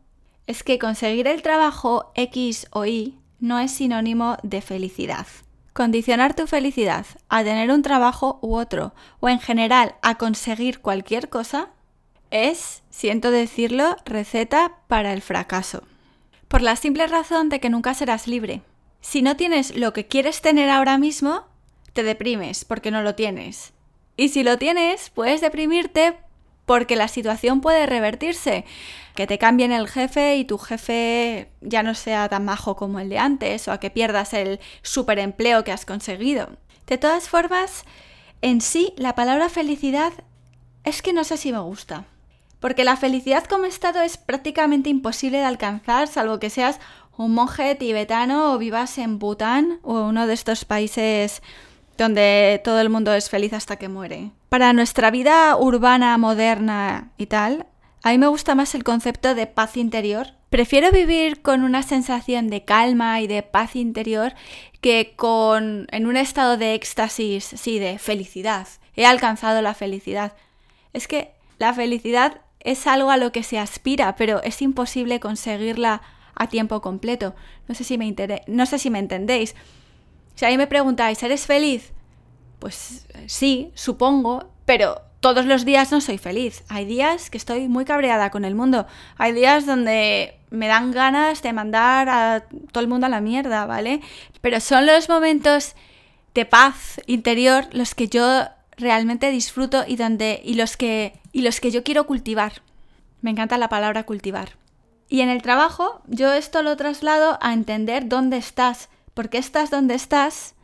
es 0.46 0.62
que 0.62 0.78
conseguir 0.78 1.28
el 1.28 1.40
trabajo 1.40 2.12
X 2.14 2.66
o 2.72 2.84
Y 2.84 3.14
no 3.40 3.58
es 3.58 3.70
sinónimo 3.70 4.36
de 4.42 4.60
felicidad. 4.60 5.26
Condicionar 5.76 6.32
tu 6.32 6.46
felicidad 6.46 7.04
a 7.28 7.44
tener 7.44 7.70
un 7.70 7.82
trabajo 7.82 8.38
u 8.40 8.56
otro, 8.56 8.94
o 9.20 9.28
en 9.28 9.38
general 9.38 9.96
a 10.00 10.14
conseguir 10.14 10.80
cualquier 10.80 11.28
cosa, 11.28 11.68
es, 12.30 12.82
siento 12.88 13.30
decirlo, 13.30 13.94
receta 14.06 14.78
para 14.88 15.12
el 15.12 15.20
fracaso. 15.20 15.82
Por 16.48 16.62
la 16.62 16.76
simple 16.76 17.06
razón 17.06 17.50
de 17.50 17.60
que 17.60 17.68
nunca 17.68 17.92
serás 17.92 18.26
libre. 18.26 18.62
Si 19.02 19.20
no 19.20 19.36
tienes 19.36 19.76
lo 19.76 19.92
que 19.92 20.06
quieres 20.06 20.40
tener 20.40 20.70
ahora 20.70 20.96
mismo, 20.96 21.44
te 21.92 22.02
deprimes 22.02 22.64
porque 22.64 22.90
no 22.90 23.02
lo 23.02 23.14
tienes. 23.14 23.74
Y 24.16 24.30
si 24.30 24.44
lo 24.44 24.56
tienes, 24.56 25.10
puedes 25.10 25.42
deprimirte 25.42 26.16
porque 26.66 26.96
la 26.96 27.08
situación 27.08 27.60
puede 27.60 27.86
revertirse, 27.86 28.64
que 29.14 29.26
te 29.26 29.38
cambien 29.38 29.72
el 29.72 29.88
jefe 29.88 30.36
y 30.36 30.44
tu 30.44 30.58
jefe 30.58 31.50
ya 31.62 31.82
no 31.82 31.94
sea 31.94 32.28
tan 32.28 32.44
majo 32.44 32.76
como 32.76 33.00
el 33.00 33.08
de 33.08 33.18
antes 33.18 33.66
o 33.68 33.72
a 33.72 33.80
que 33.80 33.90
pierdas 33.90 34.34
el 34.34 34.60
superempleo 34.82 35.64
que 35.64 35.72
has 35.72 35.86
conseguido. 35.86 36.50
De 36.86 36.98
todas 36.98 37.28
formas, 37.28 37.84
en 38.42 38.60
sí 38.60 38.92
la 38.96 39.14
palabra 39.14 39.48
felicidad 39.48 40.12
es 40.84 41.02
que 41.02 41.12
no 41.12 41.24
sé 41.24 41.36
si 41.36 41.52
me 41.52 41.60
gusta. 41.60 42.04
Porque 42.60 42.84
la 42.84 42.96
felicidad 42.96 43.44
como 43.44 43.66
estado 43.66 44.00
es 44.00 44.16
prácticamente 44.16 44.90
imposible 44.90 45.38
de 45.38 45.44
alcanzar, 45.44 46.08
salvo 46.08 46.38
que 46.38 46.50
seas 46.50 46.80
un 47.16 47.34
monje 47.34 47.74
tibetano 47.74 48.52
o 48.52 48.58
vivas 48.58 48.98
en 48.98 49.18
Bután 49.18 49.78
o 49.82 50.00
uno 50.02 50.26
de 50.26 50.34
estos 50.34 50.64
países 50.64 51.42
donde 51.96 52.60
todo 52.64 52.80
el 52.80 52.90
mundo 52.90 53.14
es 53.14 53.30
feliz 53.30 53.52
hasta 53.52 53.76
que 53.76 53.88
muere. 53.88 54.30
Para 54.56 54.72
nuestra 54.72 55.10
vida 55.10 55.54
urbana, 55.54 56.16
moderna 56.16 57.10
y 57.18 57.26
tal, 57.26 57.66
a 58.02 58.12
mí 58.12 58.16
me 58.16 58.26
gusta 58.26 58.54
más 58.54 58.74
el 58.74 58.84
concepto 58.84 59.34
de 59.34 59.46
paz 59.46 59.76
interior. 59.76 60.28
Prefiero 60.48 60.90
vivir 60.90 61.42
con 61.42 61.62
una 61.62 61.82
sensación 61.82 62.48
de 62.48 62.64
calma 62.64 63.20
y 63.20 63.26
de 63.26 63.42
paz 63.42 63.76
interior 63.76 64.32
que 64.80 65.12
con 65.14 65.86
en 65.90 66.06
un 66.06 66.16
estado 66.16 66.56
de 66.56 66.72
éxtasis, 66.72 67.44
sí, 67.44 67.78
de 67.78 67.98
felicidad. 67.98 68.66
He 68.94 69.04
alcanzado 69.04 69.60
la 69.60 69.74
felicidad. 69.74 70.32
Es 70.94 71.06
que 71.06 71.34
la 71.58 71.74
felicidad 71.74 72.40
es 72.60 72.86
algo 72.86 73.10
a 73.10 73.18
lo 73.18 73.32
que 73.32 73.42
se 73.42 73.58
aspira, 73.58 74.16
pero 74.16 74.42
es 74.42 74.62
imposible 74.62 75.20
conseguirla 75.20 76.00
a 76.34 76.46
tiempo 76.46 76.80
completo. 76.80 77.34
No 77.68 77.74
sé 77.74 77.84
si 77.84 77.98
me, 77.98 78.16
no 78.46 78.64
sé 78.64 78.78
si 78.78 78.88
me 78.88 79.00
entendéis. 79.00 79.54
Si 80.34 80.46
a 80.46 80.48
mí 80.48 80.56
me 80.56 80.66
preguntáis, 80.66 81.22
¿eres 81.22 81.44
feliz? 81.44 81.92
Pues 82.58 83.06
sí, 83.26 83.70
supongo, 83.74 84.48
pero 84.64 85.02
todos 85.20 85.46
los 85.46 85.64
días 85.64 85.90
no 85.90 86.00
soy 86.00 86.18
feliz. 86.18 86.64
Hay 86.68 86.84
días 86.84 87.30
que 87.30 87.38
estoy 87.38 87.68
muy 87.68 87.84
cabreada 87.84 88.30
con 88.30 88.44
el 88.44 88.54
mundo. 88.54 88.86
Hay 89.16 89.32
días 89.32 89.66
donde 89.66 90.36
me 90.50 90.68
dan 90.68 90.92
ganas 90.92 91.42
de 91.42 91.52
mandar 91.52 92.08
a 92.08 92.44
todo 92.72 92.82
el 92.82 92.88
mundo 92.88 93.06
a 93.06 93.10
la 93.10 93.20
mierda, 93.20 93.66
¿vale? 93.66 94.00
Pero 94.40 94.60
son 94.60 94.86
los 94.86 95.08
momentos 95.08 95.74
de 96.34 96.44
paz 96.44 97.00
interior 97.06 97.66
los 97.72 97.94
que 97.94 98.08
yo 98.08 98.44
realmente 98.76 99.30
disfruto 99.30 99.84
y 99.86 99.96
donde 99.96 100.40
y 100.44 100.54
los 100.54 100.76
que 100.76 101.18
y 101.32 101.42
los 101.42 101.60
que 101.60 101.70
yo 101.70 101.82
quiero 101.82 102.06
cultivar. 102.06 102.62
Me 103.20 103.30
encanta 103.30 103.58
la 103.58 103.68
palabra 103.68 104.04
cultivar. 104.04 104.50
Y 105.08 105.20
en 105.20 105.28
el 105.28 105.42
trabajo 105.42 106.02
yo 106.06 106.32
esto 106.32 106.62
lo 106.62 106.76
traslado 106.76 107.38
a 107.40 107.52
entender 107.52 108.08
dónde 108.08 108.36
estás, 108.36 108.88
por 109.14 109.28
qué 109.28 109.38
estás 109.38 109.70
donde 109.70 109.94
estás, 109.94 110.54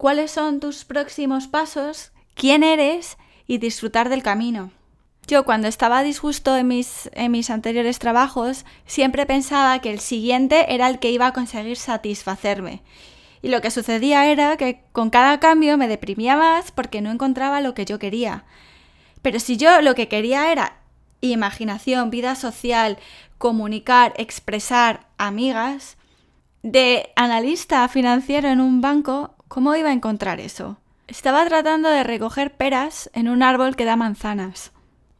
cuáles 0.00 0.30
son 0.30 0.60
tus 0.60 0.86
próximos 0.86 1.46
pasos, 1.46 2.12
quién 2.34 2.62
eres 2.62 3.18
y 3.46 3.58
disfrutar 3.58 4.08
del 4.08 4.22
camino. 4.22 4.70
Yo 5.26 5.44
cuando 5.44 5.68
estaba 5.68 6.02
disgusto 6.02 6.56
en 6.56 6.68
mis, 6.68 7.10
en 7.12 7.30
mis 7.30 7.50
anteriores 7.50 7.98
trabajos, 7.98 8.64
siempre 8.86 9.26
pensaba 9.26 9.78
que 9.80 9.92
el 9.92 10.00
siguiente 10.00 10.72
era 10.72 10.88
el 10.88 11.00
que 11.00 11.10
iba 11.10 11.26
a 11.26 11.34
conseguir 11.34 11.76
satisfacerme. 11.76 12.82
Y 13.42 13.48
lo 13.48 13.60
que 13.60 13.70
sucedía 13.70 14.24
era 14.24 14.56
que 14.56 14.80
con 14.92 15.10
cada 15.10 15.38
cambio 15.38 15.76
me 15.76 15.86
deprimía 15.86 16.34
más 16.34 16.70
porque 16.70 17.02
no 17.02 17.10
encontraba 17.10 17.60
lo 17.60 17.74
que 17.74 17.84
yo 17.84 17.98
quería. 17.98 18.44
Pero 19.20 19.38
si 19.38 19.58
yo 19.58 19.82
lo 19.82 19.94
que 19.94 20.08
quería 20.08 20.50
era 20.50 20.78
imaginación, 21.20 22.08
vida 22.08 22.36
social, 22.36 22.96
comunicar, 23.36 24.14
expresar, 24.16 25.08
amigas, 25.18 25.98
de 26.62 27.10
analista 27.16 27.86
financiero 27.88 28.48
en 28.48 28.62
un 28.62 28.80
banco, 28.80 29.34
¿cómo 29.50 29.74
iba 29.74 29.88
a 29.88 29.92
encontrar 29.92 30.38
eso? 30.38 30.78
Estaba 31.08 31.44
tratando 31.44 31.88
de 31.90 32.04
recoger 32.04 32.56
peras 32.56 33.10
en 33.14 33.28
un 33.28 33.42
árbol 33.42 33.74
que 33.74 33.84
da 33.84 33.96
manzanas. 33.96 34.70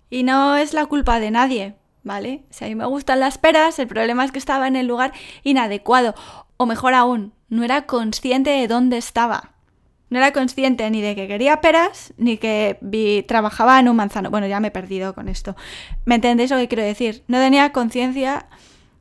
Y 0.08 0.22
no 0.22 0.56
es 0.56 0.72
la 0.72 0.86
culpa 0.86 1.18
de 1.18 1.32
nadie, 1.32 1.74
¿vale? 2.04 2.44
Si 2.48 2.64
a 2.64 2.68
mí 2.68 2.76
me 2.76 2.86
gustan 2.86 3.18
las 3.18 3.38
peras, 3.38 3.80
el 3.80 3.88
problema 3.88 4.24
es 4.24 4.30
que 4.30 4.38
estaba 4.38 4.68
en 4.68 4.76
el 4.76 4.86
lugar 4.86 5.12
inadecuado. 5.42 6.14
O 6.56 6.64
mejor 6.64 6.94
aún, 6.94 7.32
no 7.48 7.64
era 7.64 7.86
consciente 7.86 8.50
de 8.50 8.68
dónde 8.68 8.98
estaba. 8.98 9.50
No 10.10 10.18
era 10.18 10.32
consciente 10.32 10.88
ni 10.90 11.02
de 11.02 11.16
que 11.16 11.26
quería 11.26 11.60
peras, 11.60 12.14
ni 12.16 12.36
que 12.36 12.78
vi, 12.82 13.24
trabajaba 13.24 13.80
en 13.80 13.88
un 13.88 13.96
manzano. 13.96 14.30
Bueno, 14.30 14.46
ya 14.46 14.60
me 14.60 14.68
he 14.68 14.72
perdido 14.72 15.12
con 15.12 15.28
esto. 15.28 15.56
¿Me 16.04 16.14
entendéis 16.14 16.52
lo 16.52 16.56
que 16.56 16.68
quiero 16.68 16.84
decir? 16.84 17.24
No 17.26 17.38
tenía 17.38 17.72
conciencia 17.72 18.46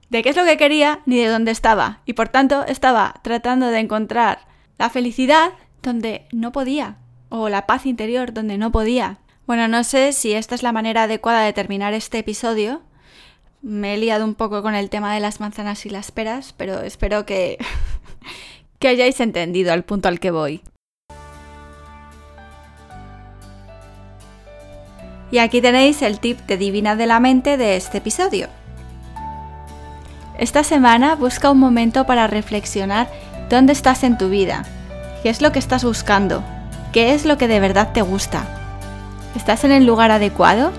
de 0.09 0.23
qué 0.23 0.29
es 0.29 0.35
lo 0.35 0.43
que 0.43 0.57
quería 0.57 1.01
ni 1.05 1.17
de 1.17 1.27
dónde 1.27 1.51
estaba. 1.51 2.01
Y 2.07 2.13
por 2.13 2.29
tanto 2.29 2.65
estaba 2.65 3.13
tratando 3.21 3.67
de 3.67 3.77
encontrar 3.77 4.48
la 4.79 4.89
felicidad 4.89 5.51
donde 5.83 6.25
no 6.31 6.51
podía, 6.51 6.97
o 7.27 7.49
la 7.49 7.67
paz 7.67 7.85
interior 7.85 8.33
donde 8.33 8.57
no 8.57 8.71
podía. 8.71 9.19
Bueno, 9.45 9.67
no 9.67 9.83
sé 9.83 10.13
si 10.13 10.33
esta 10.33 10.55
es 10.55 10.63
la 10.63 10.71
manera 10.71 11.03
adecuada 11.03 11.41
de 11.41 11.53
terminar 11.53 11.93
este 11.93 12.19
episodio. 12.19 12.81
Me 13.61 13.93
he 13.93 13.97
liado 13.97 14.23
un 14.23 14.35
poco 14.35 14.63
con 14.63 14.75
el 14.75 14.89
tema 14.89 15.13
de 15.13 15.19
las 15.19 15.41
manzanas 15.41 15.85
y 15.85 15.89
las 15.89 16.11
peras, 16.11 16.53
pero 16.55 16.81
espero 16.81 17.25
que, 17.25 17.57
que 18.79 18.87
hayáis 18.87 19.19
entendido 19.19 19.73
al 19.73 19.83
punto 19.83 20.07
al 20.07 20.21
que 20.21 20.31
voy. 20.31 20.61
Y 25.29 25.39
aquí 25.39 25.61
tenéis 25.61 26.01
el 26.01 26.19
tip 26.21 26.39
de 26.47 26.55
Divina 26.55 26.95
de 26.95 27.05
la 27.05 27.19
Mente 27.19 27.57
de 27.57 27.75
este 27.75 27.97
episodio. 27.97 28.47
Esta 30.37 30.63
semana 30.63 31.15
busca 31.15 31.51
un 31.51 31.59
momento 31.59 32.05
para 32.05 32.27
reflexionar 32.27 33.09
dónde 33.49 33.73
estás 33.73 34.03
en 34.03 34.17
tu 34.17 34.29
vida 34.29 34.63
¿Qué 35.23 35.29
es 35.29 35.41
lo 35.41 35.51
que 35.51 35.59
estás 35.59 35.83
buscando? 35.83 36.43
¿Qué 36.93 37.13
es 37.13 37.25
lo 37.25 37.37
que 37.37 37.49
de 37.49 37.59
verdad 37.59 37.91
te 37.91 38.01
gusta? 38.01 38.45
¿Estás 39.35 39.65
en 39.65 39.71
el 39.71 39.85
lugar 39.85 40.11
adecuado? 40.11 40.71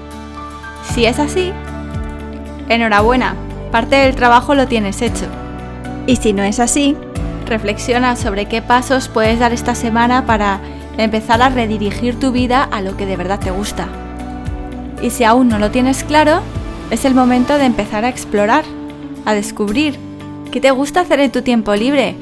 Si 0.95 1.05
es 1.05 1.19
así, 1.19 1.53
enhorabuena, 2.71 3.35
parte 3.71 3.97
del 3.97 4.15
trabajo 4.15 4.55
lo 4.55 4.67
tienes 4.67 5.03
hecho. 5.03 5.27
Y 6.07 6.17
si 6.17 6.33
no 6.33 6.43
es 6.43 6.59
así, 6.59 6.97
reflexiona 7.45 8.17
sobre 8.17 8.47
qué 8.47 8.63
pasos 8.63 9.09
puedes 9.09 9.39
dar 9.39 9.53
esta 9.53 9.75
semana 9.75 10.25
para 10.25 10.61
empezar 10.97 11.43
a 11.43 11.51
redirigir 11.51 12.19
tu 12.19 12.33
vida 12.33 12.63
a 12.63 12.81
lo 12.81 12.97
que 12.97 13.05
de 13.05 13.19
verdad 13.19 13.41
te 13.41 13.51
gusta. 13.51 13.89
Y 15.03 15.11
si 15.11 15.25
aún 15.25 15.49
no 15.49 15.59
lo 15.59 15.71
tienes 15.71 16.03
claro, 16.03 16.41
es 16.91 17.05
el 17.05 17.15
momento 17.15 17.59
de 17.59 17.67
empezar 17.67 18.07
a 18.07 18.09
explorar, 18.09 18.65
a 19.27 19.35
descubrir 19.35 19.99
qué 20.51 20.63
te 20.63 20.71
gusta 20.71 21.03
hacer 21.03 21.21
en 21.21 21.31
tu 21.31 21.43
tiempo 21.43 21.75
libre, 21.75 22.17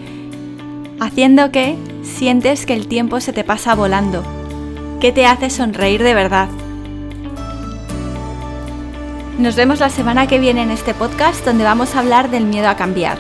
haciendo 1.01 1.51
que 1.51 1.77
sientes 2.03 2.67
que 2.67 2.75
el 2.75 2.89
tiempo 2.89 3.21
se 3.21 3.33
te 3.33 3.45
pasa 3.45 3.75
volando? 3.75 4.23
¿Qué 5.01 5.13
te 5.13 5.27
hace 5.27 5.51
sonreír 5.51 6.03
de 6.03 6.15
verdad? 6.15 6.49
Nos 9.39 9.55
vemos 9.55 9.79
la 9.79 9.91
semana 9.91 10.27
que 10.27 10.41
viene 10.41 10.63
en 10.63 10.71
este 10.71 10.95
podcast 10.95 11.45
donde 11.45 11.63
vamos 11.63 11.95
a 11.95 12.01
hablar 12.01 12.31
del 12.31 12.45
miedo 12.45 12.69
a 12.69 12.77
cambiar. 12.77 13.19